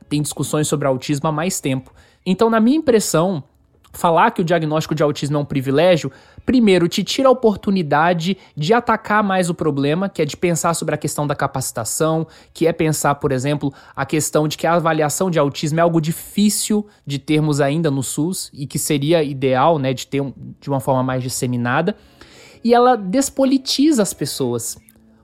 têm 0.08 0.22
discussões 0.22 0.68
sobre 0.68 0.86
autismo 0.86 1.28
há 1.28 1.32
mais 1.32 1.58
tempo. 1.58 1.92
Então, 2.24 2.48
na 2.48 2.60
minha 2.60 2.78
impressão, 2.78 3.42
falar 3.92 4.30
que 4.30 4.40
o 4.40 4.44
diagnóstico 4.44 4.94
de 4.94 5.02
autismo 5.02 5.36
é 5.36 5.40
um 5.40 5.44
privilégio, 5.44 6.10
primeiro, 6.46 6.88
te 6.88 7.02
tira 7.02 7.28
a 7.28 7.32
oportunidade 7.32 8.36
de 8.56 8.72
atacar 8.72 9.22
mais 9.22 9.50
o 9.50 9.54
problema, 9.54 10.08
que 10.08 10.22
é 10.22 10.24
de 10.24 10.36
pensar 10.36 10.74
sobre 10.74 10.94
a 10.94 10.98
questão 10.98 11.26
da 11.26 11.34
capacitação, 11.34 12.26
que 12.52 12.66
é 12.66 12.72
pensar, 12.72 13.16
por 13.16 13.32
exemplo, 13.32 13.72
a 13.94 14.06
questão 14.06 14.46
de 14.46 14.56
que 14.56 14.66
a 14.66 14.74
avaliação 14.74 15.30
de 15.30 15.38
autismo 15.38 15.80
é 15.80 15.82
algo 15.82 16.00
difícil 16.00 16.86
de 17.06 17.18
termos 17.18 17.60
ainda 17.60 17.90
no 17.90 18.02
SUS 18.02 18.50
e 18.52 18.66
que 18.66 18.78
seria 18.78 19.22
ideal, 19.22 19.78
né, 19.78 19.92
de 19.92 20.06
ter 20.06 20.20
um, 20.20 20.32
de 20.60 20.68
uma 20.68 20.80
forma 20.80 21.02
mais 21.02 21.22
disseminada. 21.22 21.96
E 22.62 22.74
ela 22.74 22.96
despolitiza 22.96 24.02
as 24.02 24.12
pessoas. 24.12 24.76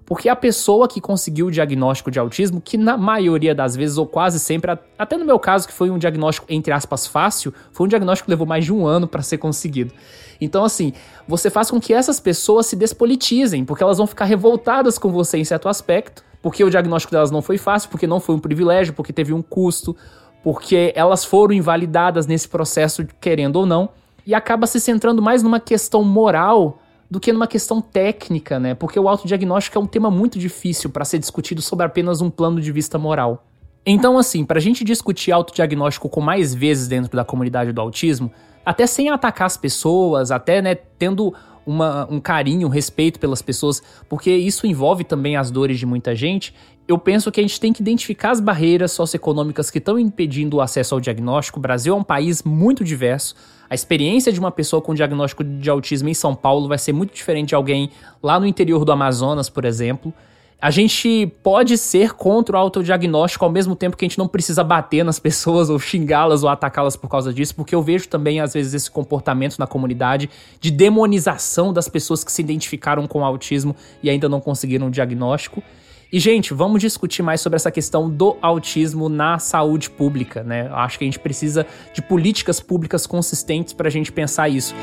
Porque 0.06 0.28
a 0.28 0.36
pessoa 0.36 0.86
que 0.86 1.00
conseguiu 1.00 1.48
o 1.48 1.50
diagnóstico 1.50 2.12
de 2.12 2.18
autismo, 2.20 2.60
que 2.60 2.78
na 2.78 2.96
maioria 2.96 3.52
das 3.52 3.74
vezes, 3.74 3.98
ou 3.98 4.06
quase 4.06 4.38
sempre, 4.38 4.78
até 4.96 5.16
no 5.16 5.24
meu 5.24 5.38
caso, 5.38 5.66
que 5.66 5.74
foi 5.74 5.90
um 5.90 5.98
diagnóstico, 5.98 6.46
entre 6.48 6.72
aspas, 6.72 7.08
fácil, 7.08 7.52
foi 7.72 7.86
um 7.86 7.88
diagnóstico 7.88 8.26
que 8.26 8.30
levou 8.30 8.46
mais 8.46 8.64
de 8.64 8.72
um 8.72 8.86
ano 8.86 9.08
para 9.08 9.20
ser 9.20 9.38
conseguido. 9.38 9.92
Então, 10.40 10.64
assim, 10.64 10.92
você 11.26 11.50
faz 11.50 11.72
com 11.72 11.80
que 11.80 11.92
essas 11.92 12.20
pessoas 12.20 12.66
se 12.66 12.76
despolitizem, 12.76 13.64
porque 13.64 13.82
elas 13.82 13.98
vão 13.98 14.06
ficar 14.06 14.26
revoltadas 14.26 14.96
com 14.96 15.10
você 15.10 15.38
em 15.38 15.44
certo 15.44 15.68
aspecto, 15.68 16.22
porque 16.40 16.62
o 16.62 16.70
diagnóstico 16.70 17.12
delas 17.12 17.32
não 17.32 17.42
foi 17.42 17.58
fácil, 17.58 17.90
porque 17.90 18.06
não 18.06 18.20
foi 18.20 18.36
um 18.36 18.38
privilégio, 18.38 18.94
porque 18.94 19.12
teve 19.12 19.32
um 19.32 19.42
custo, 19.42 19.96
porque 20.40 20.92
elas 20.94 21.24
foram 21.24 21.52
invalidadas 21.52 22.28
nesse 22.28 22.48
processo, 22.48 23.04
querendo 23.20 23.56
ou 23.56 23.66
não, 23.66 23.88
e 24.24 24.34
acaba 24.36 24.68
se 24.68 24.78
centrando 24.78 25.20
mais 25.20 25.42
numa 25.42 25.58
questão 25.58 26.04
moral 26.04 26.78
do 27.10 27.20
que 27.20 27.32
numa 27.32 27.46
questão 27.46 27.80
técnica, 27.80 28.58
né? 28.58 28.74
Porque 28.74 28.98
o 28.98 29.08
autodiagnóstico 29.08 29.78
é 29.78 29.80
um 29.80 29.86
tema 29.86 30.10
muito 30.10 30.38
difícil 30.38 30.90
para 30.90 31.04
ser 31.04 31.18
discutido 31.18 31.62
sob 31.62 31.82
apenas 31.84 32.20
um 32.20 32.30
plano 32.30 32.60
de 32.60 32.72
vista 32.72 32.98
moral. 32.98 33.44
Então, 33.84 34.18
assim, 34.18 34.44
para 34.44 34.58
a 34.58 34.60
gente 34.60 34.82
discutir 34.82 35.30
autodiagnóstico 35.30 36.08
com 36.08 36.20
mais 36.20 36.52
vezes 36.52 36.88
dentro 36.88 37.16
da 37.16 37.24
comunidade 37.24 37.72
do 37.72 37.80
autismo, 37.80 38.32
até 38.64 38.84
sem 38.84 39.08
atacar 39.10 39.46
as 39.46 39.56
pessoas, 39.56 40.32
até 40.32 40.60
né, 40.60 40.74
tendo 40.74 41.32
uma, 41.66 42.06
um 42.10 42.20
carinho, 42.20 42.68
um 42.68 42.70
respeito 42.70 43.18
pelas 43.18 43.42
pessoas, 43.42 43.82
porque 44.08 44.30
isso 44.30 44.66
envolve 44.66 45.02
também 45.04 45.36
as 45.36 45.50
dores 45.50 45.78
de 45.78 45.84
muita 45.84 46.14
gente, 46.14 46.54
eu 46.88 46.96
penso 46.96 47.32
que 47.32 47.40
a 47.40 47.42
gente 47.42 47.58
tem 47.58 47.72
que 47.72 47.82
identificar 47.82 48.30
as 48.30 48.40
barreiras 48.40 48.92
socioeconômicas 48.92 49.70
que 49.70 49.78
estão 49.78 49.98
impedindo 49.98 50.58
o 50.58 50.60
acesso 50.60 50.94
ao 50.94 51.00
diagnóstico. 51.00 51.58
O 51.58 51.62
Brasil 51.62 51.92
é 51.92 51.96
um 51.96 52.04
país 52.04 52.44
muito 52.44 52.84
diverso. 52.84 53.34
A 53.68 53.74
experiência 53.74 54.32
de 54.32 54.38
uma 54.38 54.52
pessoa 54.52 54.80
com 54.80 54.94
diagnóstico 54.94 55.42
de 55.42 55.68
autismo 55.68 56.08
em 56.08 56.14
São 56.14 56.36
Paulo 56.36 56.68
vai 56.68 56.78
ser 56.78 56.92
muito 56.92 57.12
diferente 57.12 57.48
de 57.48 57.54
alguém 57.56 57.90
lá 58.22 58.38
no 58.38 58.46
interior 58.46 58.84
do 58.84 58.92
Amazonas, 58.92 59.50
por 59.50 59.64
exemplo. 59.64 60.14
A 60.60 60.70
gente 60.70 61.30
pode 61.42 61.76
ser 61.76 62.14
contra 62.14 62.56
o 62.56 62.58
autodiagnóstico 62.58 63.44
ao 63.44 63.50
mesmo 63.50 63.76
tempo 63.76 63.94
que 63.94 64.06
a 64.06 64.08
gente 64.08 64.18
não 64.18 64.26
precisa 64.26 64.64
bater 64.64 65.04
nas 65.04 65.18
pessoas 65.18 65.68
ou 65.70 65.78
xingá-las 65.78 66.42
ou 66.42 66.48
atacá-las 66.48 66.96
por 66.96 67.10
causa 67.10 67.32
disso, 67.32 67.54
porque 67.54 67.74
eu 67.74 67.82
vejo 67.82 68.08
também, 68.08 68.40
às 68.40 68.54
vezes, 68.54 68.72
esse 68.72 68.90
comportamento 68.90 69.58
na 69.58 69.66
comunidade 69.66 70.30
de 70.58 70.70
demonização 70.70 71.72
das 71.72 71.88
pessoas 71.88 72.24
que 72.24 72.32
se 72.32 72.40
identificaram 72.40 73.06
com 73.06 73.24
autismo 73.24 73.76
e 74.02 74.08
ainda 74.08 74.28
não 74.28 74.40
conseguiram 74.40 74.86
o 74.86 74.90
diagnóstico. 74.90 75.62
E, 76.10 76.18
gente, 76.18 76.54
vamos 76.54 76.80
discutir 76.80 77.22
mais 77.22 77.40
sobre 77.40 77.56
essa 77.56 77.70
questão 77.70 78.08
do 78.08 78.36
autismo 78.40 79.08
na 79.08 79.38
saúde 79.38 79.90
pública, 79.90 80.42
né? 80.42 80.70
Acho 80.72 80.98
que 80.98 81.04
a 81.04 81.06
gente 81.06 81.18
precisa 81.18 81.66
de 81.92 82.00
políticas 82.00 82.60
públicas 82.60 83.06
consistentes 83.06 83.74
para 83.74 83.88
a 83.88 83.90
gente 83.90 84.12
pensar 84.12 84.48
isso. 84.48 84.74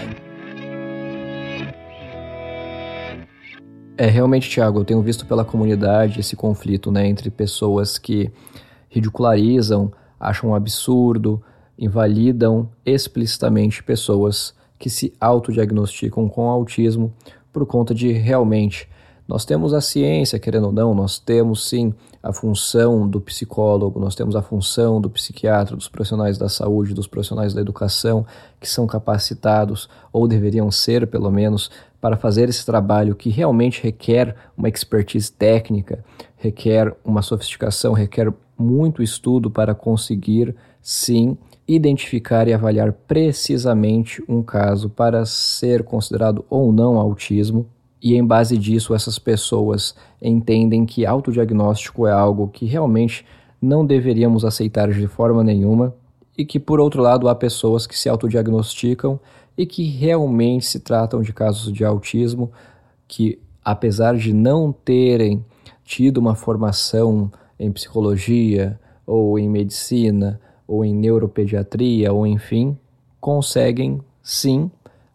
É, 3.95 4.07
realmente, 4.07 4.49
Thiago, 4.49 4.79
eu 4.79 4.85
tenho 4.85 5.01
visto 5.01 5.25
pela 5.25 5.45
comunidade 5.45 6.19
esse 6.19 6.35
conflito 6.35 6.91
né, 6.91 7.07
entre 7.07 7.29
pessoas 7.29 7.99
que 7.99 8.31
ridicularizam, 8.89 9.91
acham 10.19 10.49
um 10.49 10.55
absurdo, 10.55 11.41
invalidam 11.77 12.69
explicitamente 12.85 13.83
pessoas 13.83 14.55
que 14.79 14.89
se 14.89 15.13
autodiagnosticam 15.19 16.27
com 16.27 16.49
autismo 16.49 17.13
por 17.51 17.65
conta 17.67 17.93
de 17.93 18.11
realmente 18.11 18.89
nós 19.27 19.45
temos 19.45 19.73
a 19.73 19.79
ciência, 19.79 20.37
querendo 20.37 20.65
ou 20.67 20.71
não, 20.71 20.93
nós 20.93 21.17
temos 21.17 21.69
sim 21.69 21.93
a 22.21 22.33
função 22.33 23.07
do 23.07 23.21
psicólogo, 23.21 23.99
nós 23.99 24.15
temos 24.15 24.35
a 24.35 24.41
função 24.41 24.99
do 24.99 25.09
psiquiatra, 25.09 25.75
dos 25.75 25.87
profissionais 25.87 26.37
da 26.37 26.49
saúde, 26.49 26.93
dos 26.93 27.07
profissionais 27.07 27.53
da 27.53 27.61
educação, 27.61 28.25
que 28.59 28.69
são 28.69 28.85
capacitados, 28.85 29.89
ou 30.11 30.27
deveriam 30.27 30.69
ser 30.69 31.07
pelo 31.07 31.31
menos, 31.31 31.71
para 32.01 32.17
fazer 32.17 32.49
esse 32.49 32.65
trabalho 32.65 33.15
que 33.15 33.29
realmente 33.29 33.81
requer 33.81 34.35
uma 34.57 34.67
expertise 34.67 35.31
técnica, 35.31 36.03
requer 36.35 36.93
uma 37.03 37.21
sofisticação, 37.21 37.93
requer 37.93 38.31
muito 38.57 39.01
estudo 39.01 39.49
para 39.49 39.73
conseguir, 39.73 40.53
sim, 40.81 41.37
identificar 41.65 42.47
e 42.47 42.53
avaliar 42.53 42.91
precisamente 42.91 44.21
um 44.27 44.43
caso 44.43 44.89
para 44.89 45.25
ser 45.25 45.83
considerado 45.83 46.43
ou 46.49 46.73
não 46.73 46.97
autismo 46.97 47.65
E 48.03 48.15
em 48.15 48.25
base 48.25 48.57
disso, 48.57 48.93
essas 48.93 49.17
pessoas 49.17 49.95
entendem 50.21 50.85
que 50.85 51.05
autodiagnóstico 51.05 52.05
é 52.05 52.11
algo 52.11 52.49
que 52.49 52.65
realmente 52.65 53.25
não 53.61 53.85
deveríamos 53.85 54.43
aceitar 54.43 54.91
de 54.91 55.07
forma 55.07 55.41
nenhuma 55.41 55.95
e 56.37 56.43
que, 56.43 56.59
por 56.59 56.81
outro 56.81 57.01
lado, 57.01 57.29
há 57.29 57.35
pessoas 57.35 57.87
que 57.87 57.97
se 57.97 58.09
autodiagnosticam 58.09 59.17
e 59.57 59.65
que 59.65 59.85
realmente 59.85 60.65
se 60.65 60.81
tratam 60.81 61.21
de 61.21 61.31
casos 61.31 61.71
de 61.71 61.85
autismo 61.85 62.51
que, 63.07 63.39
apesar 63.63 64.17
de 64.17 64.33
não 64.33 64.73
terem 64.73 65.45
tido 65.85 66.17
uma 66.17 66.35
formação 66.35 67.31
em 67.57 67.71
psicologia 67.71 68.77
ou 69.07 69.39
em 69.39 69.47
medicina 69.47 70.41
ou 70.67 70.83
em 70.83 70.93
neuropediatria 70.93 72.11
ou 72.11 72.27
enfim, 72.27 72.77
conseguem 73.21 74.01
sim 74.21 74.69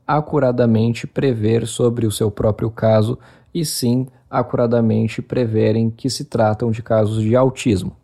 acuradamente 0.08 1.06
prever 1.06 1.66
sobre 1.66 2.06
o 2.06 2.10
seu 2.10 2.30
próprio 2.30 2.70
caso 2.70 3.18
e 3.52 3.62
sim 3.62 4.06
acuradamente 4.30 5.20
preverem 5.20 5.90
que 5.90 6.08
se 6.08 6.24
tratam 6.24 6.70
de 6.70 6.82
casos 6.82 7.22
de 7.22 7.36
autismo. 7.36 7.94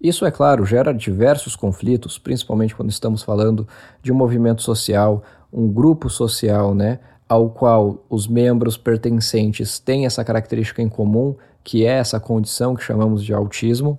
Isso, 0.00 0.24
é 0.24 0.30
claro, 0.30 0.64
gera 0.64 0.94
diversos 0.94 1.56
conflitos, 1.56 2.18
principalmente 2.18 2.74
quando 2.74 2.88
estamos 2.88 3.22
falando 3.22 3.66
de 4.00 4.12
um 4.12 4.14
movimento 4.14 4.62
social, 4.62 5.24
um 5.52 5.68
grupo 5.68 6.08
social, 6.08 6.74
né, 6.74 7.00
ao 7.28 7.50
qual 7.50 8.04
os 8.08 8.26
membros 8.26 8.76
pertencentes 8.76 9.78
têm 9.78 10.06
essa 10.06 10.24
característica 10.24 10.80
em 10.80 10.88
comum, 10.88 11.34
que 11.62 11.84
é 11.84 11.98
essa 11.98 12.18
condição 12.18 12.74
que 12.74 12.82
chamamos 12.82 13.22
de 13.22 13.34
autismo. 13.34 13.98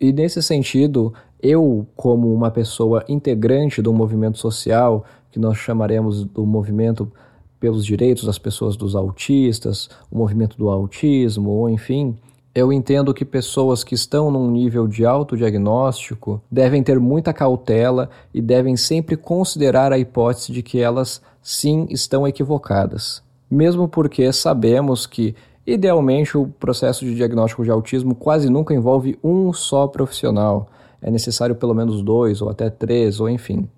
E 0.00 0.12
nesse 0.12 0.42
sentido, 0.42 1.12
eu, 1.42 1.86
como 1.96 2.32
uma 2.32 2.50
pessoa 2.50 3.04
integrante 3.08 3.82
do 3.82 3.92
movimento 3.92 4.38
social, 4.38 5.04
que 5.30 5.38
nós 5.38 5.56
chamaremos 5.56 6.24
do 6.24 6.44
movimento 6.44 7.10
pelos 7.58 7.84
direitos 7.84 8.24
das 8.24 8.38
pessoas 8.38 8.76
dos 8.76 8.96
autistas, 8.96 9.88
o 10.10 10.16
movimento 10.16 10.56
do 10.56 10.70
autismo, 10.70 11.50
ou 11.50 11.68
enfim, 11.68 12.16
eu 12.52 12.72
entendo 12.72 13.14
que 13.14 13.24
pessoas 13.24 13.84
que 13.84 13.94
estão 13.94 14.30
num 14.30 14.50
nível 14.50 14.88
de 14.88 15.06
autodiagnóstico 15.06 16.42
devem 16.50 16.82
ter 16.82 16.98
muita 16.98 17.32
cautela 17.32 18.10
e 18.34 18.40
devem 18.40 18.76
sempre 18.76 19.16
considerar 19.16 19.92
a 19.92 19.98
hipótese 19.98 20.50
de 20.50 20.62
que 20.62 20.80
elas 20.80 21.22
sim 21.40 21.86
estão 21.90 22.26
equivocadas. 22.26 23.22
Mesmo 23.48 23.86
porque 23.86 24.32
sabemos 24.32 25.06
que, 25.06 25.34
idealmente, 25.64 26.36
o 26.36 26.48
processo 26.48 27.04
de 27.04 27.14
diagnóstico 27.14 27.62
de 27.62 27.70
autismo 27.70 28.14
quase 28.16 28.50
nunca 28.50 28.74
envolve 28.74 29.16
um 29.22 29.52
só 29.52 29.86
profissional. 29.86 30.68
É 31.00 31.10
necessário 31.10 31.54
pelo 31.54 31.74
menos 31.74 32.02
dois, 32.02 32.42
ou 32.42 32.48
até 32.48 32.68
três, 32.68 33.20
ou 33.20 33.28
enfim. 33.28 33.68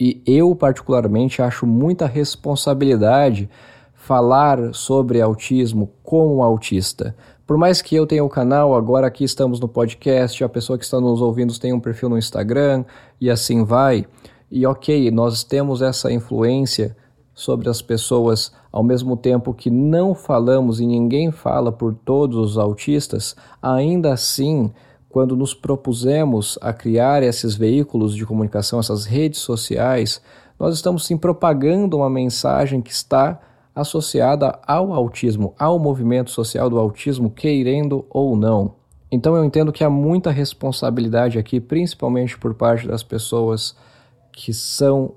E 0.00 0.22
eu, 0.26 0.56
particularmente, 0.56 1.42
acho 1.42 1.66
muita 1.66 2.06
responsabilidade 2.06 3.50
falar 3.92 4.72
sobre 4.72 5.20
autismo 5.20 5.92
como 6.02 6.42
autista. 6.42 7.14
Por 7.46 7.58
mais 7.58 7.82
que 7.82 7.96
eu 7.96 8.06
tenha 8.06 8.24
o 8.24 8.28
canal, 8.28 8.74
agora 8.74 9.06
aqui 9.06 9.24
estamos 9.24 9.60
no 9.60 9.68
podcast, 9.68 10.42
a 10.42 10.48
pessoa 10.48 10.78
que 10.78 10.84
está 10.86 10.98
nos 10.98 11.20
ouvindo 11.20 11.58
tem 11.58 11.74
um 11.74 11.80
perfil 11.80 12.08
no 12.08 12.16
Instagram 12.16 12.84
e 13.20 13.28
assim 13.28 13.62
vai. 13.62 14.06
E 14.50 14.66
ok, 14.66 15.10
nós 15.10 15.44
temos 15.44 15.82
essa 15.82 16.10
influência 16.10 16.96
sobre 17.34 17.68
as 17.68 17.82
pessoas 17.82 18.52
ao 18.72 18.82
mesmo 18.82 19.16
tempo 19.16 19.52
que 19.52 19.68
não 19.68 20.14
falamos 20.14 20.80
e 20.80 20.86
ninguém 20.86 21.30
fala 21.30 21.70
por 21.70 21.94
todos 21.94 22.38
os 22.38 22.56
autistas, 22.56 23.36
ainda 23.60 24.14
assim 24.14 24.72
quando 25.10 25.36
nos 25.36 25.52
propusemos 25.52 26.56
a 26.62 26.72
criar 26.72 27.22
esses 27.22 27.56
veículos 27.56 28.14
de 28.14 28.24
comunicação, 28.24 28.78
essas 28.78 29.04
redes 29.04 29.40
sociais, 29.40 30.22
nós 30.58 30.74
estamos 30.76 31.04
sim 31.04 31.16
propagando 31.18 31.96
uma 31.96 32.08
mensagem 32.08 32.80
que 32.80 32.92
está 32.92 33.40
associada 33.74 34.56
ao 34.64 34.92
autismo, 34.92 35.52
ao 35.58 35.80
movimento 35.80 36.30
social 36.30 36.70
do 36.70 36.78
autismo, 36.78 37.28
querendo 37.28 38.06
ou 38.08 38.36
não. 38.36 38.74
Então 39.10 39.36
eu 39.36 39.44
entendo 39.44 39.72
que 39.72 39.82
há 39.82 39.90
muita 39.90 40.30
responsabilidade 40.30 41.38
aqui, 41.38 41.60
principalmente 41.60 42.38
por 42.38 42.54
parte 42.54 42.86
das 42.86 43.02
pessoas 43.02 43.74
que 44.30 44.54
são 44.54 45.14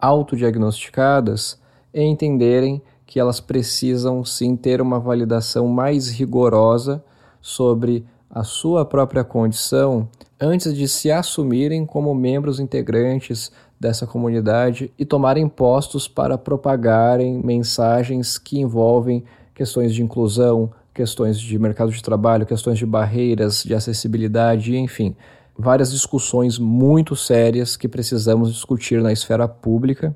autodiagnosticadas, 0.00 1.60
em 1.92 2.10
entenderem 2.10 2.80
que 3.04 3.20
elas 3.20 3.38
precisam 3.38 4.24
sim 4.24 4.56
ter 4.56 4.80
uma 4.80 4.98
validação 4.98 5.68
mais 5.68 6.08
rigorosa 6.08 7.04
sobre 7.40 8.06
a 8.36 8.44
sua 8.44 8.84
própria 8.84 9.24
condição 9.24 10.06
antes 10.38 10.74
de 10.74 10.86
se 10.86 11.10
assumirem 11.10 11.86
como 11.86 12.14
membros 12.14 12.60
integrantes 12.60 13.50
dessa 13.80 14.06
comunidade 14.06 14.92
e 14.98 15.06
tomarem 15.06 15.48
postos 15.48 16.06
para 16.06 16.36
propagarem 16.36 17.40
mensagens 17.42 18.36
que 18.36 18.60
envolvem 18.60 19.24
questões 19.54 19.94
de 19.94 20.02
inclusão, 20.02 20.70
questões 20.92 21.40
de 21.40 21.58
mercado 21.58 21.90
de 21.90 22.02
trabalho, 22.02 22.44
questões 22.44 22.76
de 22.76 22.84
barreiras, 22.84 23.62
de 23.62 23.74
acessibilidade, 23.74 24.76
enfim, 24.76 25.16
várias 25.58 25.90
discussões 25.90 26.58
muito 26.58 27.16
sérias 27.16 27.74
que 27.74 27.88
precisamos 27.88 28.52
discutir 28.52 29.00
na 29.00 29.14
esfera 29.14 29.48
pública. 29.48 30.14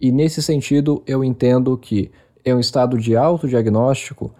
E 0.00 0.12
nesse 0.12 0.40
sentido, 0.40 1.02
eu 1.04 1.24
entendo 1.24 1.76
que 1.76 2.12
em 2.44 2.54
um 2.54 2.60
estado 2.60 2.96
de 2.96 3.16
autodiagnóstico, 3.16 4.32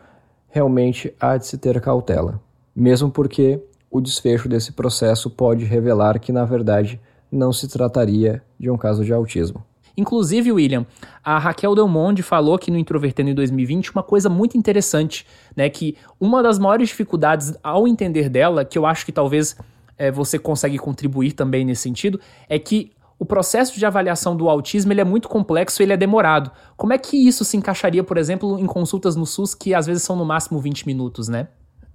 realmente 0.49 1.13
há 1.19 1.37
de 1.37 1.45
se 1.45 1.59
ter 1.59 1.81
cautela 1.81 2.46
mesmo 2.77 3.11
porque 3.11 3.59
o 3.91 4.01
desfecho 4.01 4.49
desse 4.49 4.73
processo 4.73 5.31
pode 5.31 5.65
revelar 5.65 6.21
que, 6.21 6.31
na 6.31 6.45
verdade, 6.45 7.01
não 7.33 7.53
se 7.53 7.67
trataria 7.67 8.43
de 8.61 8.71
um 8.71 8.77
caso 8.77 9.03
de 9.05 9.13
autismo. 9.13 9.65
Inclusive, 9.97 10.53
William, 10.53 10.85
a 11.25 11.39
Raquel 11.39 11.75
Del 11.75 11.89
Monde 11.89 12.23
falou 12.23 12.55
aqui 12.55 12.71
no 12.71 12.77
Introvertendo 12.77 13.31
em 13.31 13.35
2020 13.35 13.93
uma 13.93 14.03
coisa 14.03 14.29
muito 14.29 14.59
interessante, 14.59 15.27
né? 15.57 15.71
Que 15.71 15.97
uma 16.21 16.43
das 16.43 16.59
maiores 16.59 16.91
dificuldades 16.91 17.55
ao 17.63 17.89
entender 17.89 18.29
dela, 18.29 18.63
que 18.63 18.77
eu 18.77 18.85
acho 18.85 19.07
que 19.07 19.13
talvez 19.13 19.57
é, 19.97 20.11
você 20.11 20.39
consegue 20.39 20.77
contribuir 20.77 21.33
também 21.33 21.65
nesse 21.65 21.83
sentido, 21.83 22.21
é 22.47 22.59
que 22.59 22.93
o 23.19 23.25
processo 23.25 23.79
de 23.79 23.87
avaliação 23.87 24.37
do 24.37 24.51
autismo 24.51 24.93
ele 24.93 25.01
é 25.01 25.05
muito 25.05 25.31
complexo 25.31 25.83
ele 25.83 25.95
é 25.95 25.97
demorado. 25.97 26.51
Como 26.77 26.93
é 26.93 26.99
que 26.99 27.17
isso 27.17 27.43
se 27.43 27.57
encaixaria, 27.57 28.05
por 28.05 28.19
exemplo, 28.19 28.59
em 28.59 28.67
consultas 28.67 29.17
no 29.17 29.25
SUS 29.25 29.55
que 29.55 29.73
às 29.73 29.87
vezes 29.87 30.03
são 30.03 30.15
no 30.15 30.27
máximo 30.27 30.61
20 30.61 30.87
minutos, 30.87 31.27
né? 31.27 31.49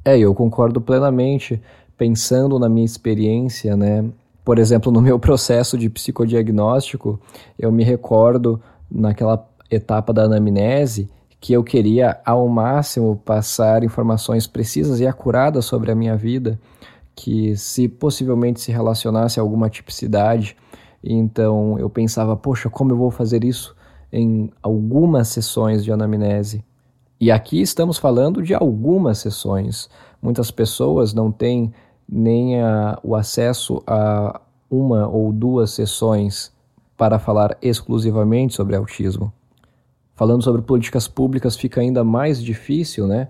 É, 0.03 0.17
eu 0.17 0.33
concordo 0.33 0.81
plenamente, 0.81 1.61
pensando 1.95 2.57
na 2.57 2.67
minha 2.67 2.85
experiência, 2.85 3.77
né? 3.77 4.03
Por 4.43 4.57
exemplo, 4.57 4.91
no 4.93 5.01
meu 5.01 5.19
processo 5.19 5.77
de 5.77 5.89
psicodiagnóstico, 5.89 7.19
eu 7.57 7.71
me 7.71 7.83
recordo 7.83 8.61
naquela 8.89 9.47
etapa 9.69 10.11
da 10.11 10.23
anamnese 10.23 11.09
que 11.39 11.53
eu 11.53 11.63
queria 11.63 12.19
ao 12.23 12.47
máximo 12.47 13.15
passar 13.25 13.83
informações 13.83 14.45
precisas 14.45 14.99
e 14.99 15.07
acuradas 15.07 15.65
sobre 15.65 15.91
a 15.91 15.95
minha 15.95 16.15
vida, 16.15 16.59
que 17.15 17.57
se 17.57 17.87
possivelmente 17.87 18.61
se 18.61 18.71
relacionasse 18.71 19.39
a 19.39 19.43
alguma 19.43 19.67
tipicidade. 19.67 20.55
Então 21.03 21.79
eu 21.79 21.89
pensava, 21.89 22.37
poxa, 22.37 22.69
como 22.69 22.91
eu 22.91 22.97
vou 22.97 23.09
fazer 23.09 23.43
isso 23.43 23.75
em 24.13 24.51
algumas 24.61 25.29
sessões 25.29 25.83
de 25.83 25.91
anamnese? 25.91 26.63
E 27.21 27.29
aqui 27.29 27.61
estamos 27.61 27.99
falando 27.99 28.41
de 28.41 28.55
algumas 28.55 29.19
sessões. 29.19 29.87
Muitas 30.19 30.49
pessoas 30.49 31.13
não 31.13 31.31
têm 31.31 31.71
nem 32.09 32.59
a, 32.59 32.97
o 33.03 33.15
acesso 33.15 33.83
a 33.85 34.41
uma 34.67 35.07
ou 35.07 35.31
duas 35.31 35.69
sessões 35.69 36.51
para 36.97 37.19
falar 37.19 37.55
exclusivamente 37.61 38.55
sobre 38.55 38.75
autismo. 38.75 39.31
Falando 40.15 40.43
sobre 40.43 40.63
políticas 40.63 41.07
públicas 41.07 41.55
fica 41.55 41.79
ainda 41.79 42.03
mais 42.03 42.43
difícil, 42.43 43.05
né? 43.05 43.27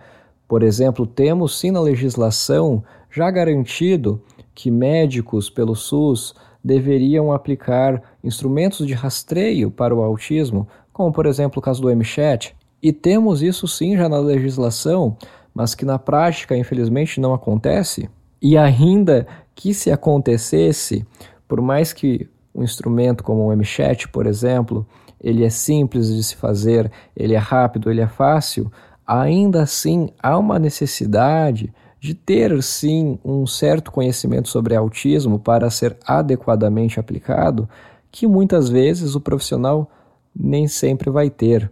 Por 0.47 0.63
exemplo, 0.63 1.05
temos 1.05 1.59
sim 1.59 1.71
na 1.71 1.81
legislação 1.81 2.81
já 3.09 3.29
garantido 3.29 4.21
que 4.55 4.71
médicos 4.71 5.49
pelo 5.49 5.75
SUS 5.75 6.33
deveriam 6.63 7.33
aplicar 7.33 8.01
instrumentos 8.23 8.87
de 8.87 8.93
rastreio 8.93 9.69
para 9.69 9.93
o 9.93 10.01
autismo, 10.01 10.65
como 10.93 11.11
por 11.11 11.25
exemplo 11.25 11.59
o 11.59 11.61
caso 11.61 11.81
do 11.81 11.93
MChat, 11.93 12.55
e 12.81 12.91
temos 12.91 13.41
isso 13.41 13.67
sim 13.67 13.95
já 13.95 14.09
na 14.09 14.19
legislação, 14.19 15.15
mas 15.53 15.75
que 15.75 15.85
na 15.85 15.99
prática, 15.99 16.57
infelizmente, 16.57 17.19
não 17.19 17.33
acontece. 17.33 18.09
E 18.41 18.57
ainda 18.57 19.27
que 19.53 19.73
se 19.73 19.91
acontecesse, 19.91 21.05
por 21.47 21.61
mais 21.61 21.93
que 21.93 22.27
um 22.55 22.63
instrumento 22.63 23.23
como 23.23 23.47
o 23.47 23.55
MChat, 23.55 24.07
por 24.07 24.25
exemplo, 24.25 24.85
ele 25.19 25.45
é 25.45 25.49
simples 25.49 26.13
de 26.13 26.23
se 26.23 26.35
fazer, 26.35 26.91
ele 27.15 27.35
é 27.35 27.37
rápido, 27.37 27.91
ele 27.91 28.01
é 28.01 28.07
fácil, 28.07 28.71
ainda 29.05 29.61
assim 29.61 30.09
há 30.21 30.37
uma 30.37 30.57
necessidade 30.57 31.71
de 31.99 32.15
ter 32.15 32.61
sim 32.63 33.19
um 33.23 33.45
certo 33.45 33.91
conhecimento 33.91 34.49
sobre 34.49 34.75
autismo 34.75 35.37
para 35.37 35.69
ser 35.69 35.95
adequadamente 36.05 36.99
aplicado, 36.99 37.69
que 38.11 38.25
muitas 38.25 38.67
vezes 38.67 39.13
o 39.13 39.21
profissional 39.21 39.89
nem 40.35 40.67
sempre 40.67 41.11
vai 41.11 41.29
ter. 41.29 41.71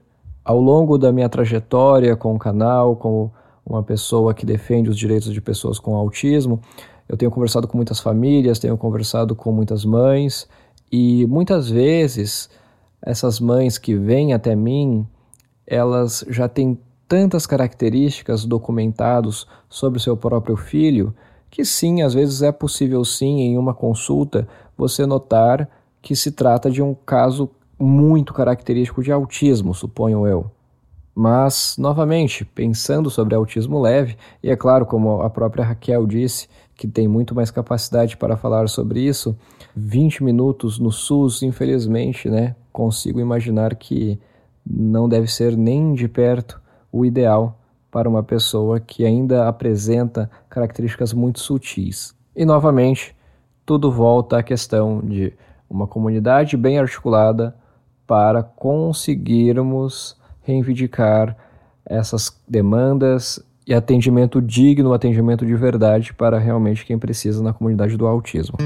Ao 0.49 0.59
longo 0.59 0.97
da 0.97 1.11
minha 1.11 1.29
trajetória 1.29 2.15
com 2.15 2.33
o 2.33 2.39
canal, 2.39 2.95
como 2.95 3.31
uma 3.63 3.83
pessoa 3.83 4.33
que 4.33 4.47
defende 4.47 4.89
os 4.89 4.97
direitos 4.97 5.31
de 5.31 5.39
pessoas 5.39 5.77
com 5.77 5.93
autismo, 5.93 6.59
eu 7.07 7.15
tenho 7.15 7.29
conversado 7.29 7.67
com 7.67 7.77
muitas 7.77 7.99
famílias, 7.99 8.57
tenho 8.57 8.75
conversado 8.75 9.35
com 9.35 9.51
muitas 9.51 9.85
mães 9.85 10.49
e 10.91 11.27
muitas 11.27 11.69
vezes 11.69 12.49
essas 12.99 13.39
mães 13.39 13.77
que 13.77 13.93
vêm 13.95 14.33
até 14.33 14.55
mim, 14.55 15.05
elas 15.67 16.25
já 16.27 16.49
têm 16.49 16.79
tantas 17.07 17.45
características 17.45 18.43
documentados 18.43 19.45
sobre 19.69 19.99
o 19.99 20.01
seu 20.01 20.17
próprio 20.17 20.57
filho 20.57 21.13
que 21.47 21.63
sim, 21.63 22.01
às 22.01 22.15
vezes 22.15 22.41
é 22.41 22.51
possível 22.51 23.05
sim 23.05 23.41
em 23.41 23.55
uma 23.55 23.75
consulta 23.75 24.47
você 24.75 25.05
notar 25.05 25.69
que 26.01 26.15
se 26.15 26.31
trata 26.31 26.71
de 26.71 26.81
um 26.81 26.95
caso 26.95 27.51
muito 27.79 28.33
característico 28.33 29.01
de 29.01 29.11
autismo, 29.11 29.73
suponho 29.73 30.27
eu. 30.27 30.51
Mas, 31.15 31.75
novamente, 31.77 32.45
pensando 32.45 33.09
sobre 33.09 33.35
autismo 33.35 33.81
leve, 33.81 34.15
e 34.43 34.49
é 34.49 34.55
claro, 34.55 34.85
como 34.85 35.21
a 35.21 35.29
própria 35.29 35.65
Raquel 35.65 36.05
disse, 36.05 36.47
que 36.75 36.87
tem 36.87 37.07
muito 37.07 37.35
mais 37.35 37.51
capacidade 37.51 38.15
para 38.15 38.37
falar 38.37 38.69
sobre 38.69 39.01
isso, 39.01 39.37
20 39.75 40.23
minutos 40.23 40.79
no 40.79 40.91
SUS, 40.91 41.43
infelizmente, 41.43 42.29
né, 42.29 42.55
consigo 42.71 43.19
imaginar 43.19 43.75
que 43.75 44.19
não 44.65 45.09
deve 45.09 45.27
ser 45.27 45.57
nem 45.57 45.93
de 45.93 46.07
perto 46.07 46.61
o 46.91 47.05
ideal 47.05 47.59
para 47.91 48.07
uma 48.07 48.23
pessoa 48.23 48.79
que 48.79 49.05
ainda 49.05 49.47
apresenta 49.47 50.29
características 50.49 51.11
muito 51.11 51.39
sutis. 51.39 52.15
E 52.35 52.45
novamente, 52.45 53.15
tudo 53.65 53.91
volta 53.91 54.37
à 54.37 54.43
questão 54.43 55.01
de 55.01 55.33
uma 55.69 55.85
comunidade 55.87 56.55
bem 56.55 56.79
articulada 56.79 57.55
para 58.09 58.41
conseguirmos 58.41 60.17
reivindicar 60.41 61.37
essas 61.85 62.35
demandas 62.47 63.39
e 63.67 63.73
atendimento 63.73 64.41
digno, 64.41 64.93
atendimento 64.93 65.45
de 65.45 65.53
verdade 65.55 66.11
para 66.11 66.39
realmente 66.39 66.83
quem 66.83 66.97
precisa 66.97 67.43
na 67.43 67.53
comunidade 67.53 67.95
do 67.95 68.07
autismo. 68.07 68.57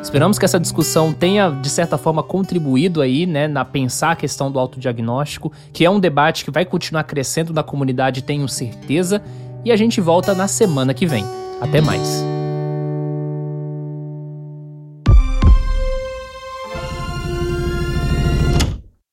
Esperamos 0.00 0.38
que 0.38 0.44
essa 0.44 0.60
discussão 0.60 1.12
tenha, 1.12 1.50
de 1.50 1.68
certa 1.68 1.98
forma, 1.98 2.22
contribuído 2.22 3.00
aí, 3.02 3.26
né, 3.26 3.48
na 3.48 3.64
pensar 3.64 4.12
a 4.12 4.16
questão 4.16 4.48
do 4.48 4.60
autodiagnóstico, 4.60 5.50
que 5.72 5.84
é 5.84 5.90
um 5.90 5.98
debate 5.98 6.44
que 6.44 6.52
vai 6.52 6.64
continuar 6.64 7.02
crescendo 7.02 7.52
na 7.52 7.64
comunidade, 7.64 8.22
tenho 8.22 8.48
certeza, 8.48 9.20
e 9.64 9.72
a 9.72 9.76
gente 9.76 10.00
volta 10.00 10.36
na 10.36 10.46
semana 10.46 10.94
que 10.94 11.04
vem. 11.04 11.24
Até 11.60 11.80
mais. 11.80 12.33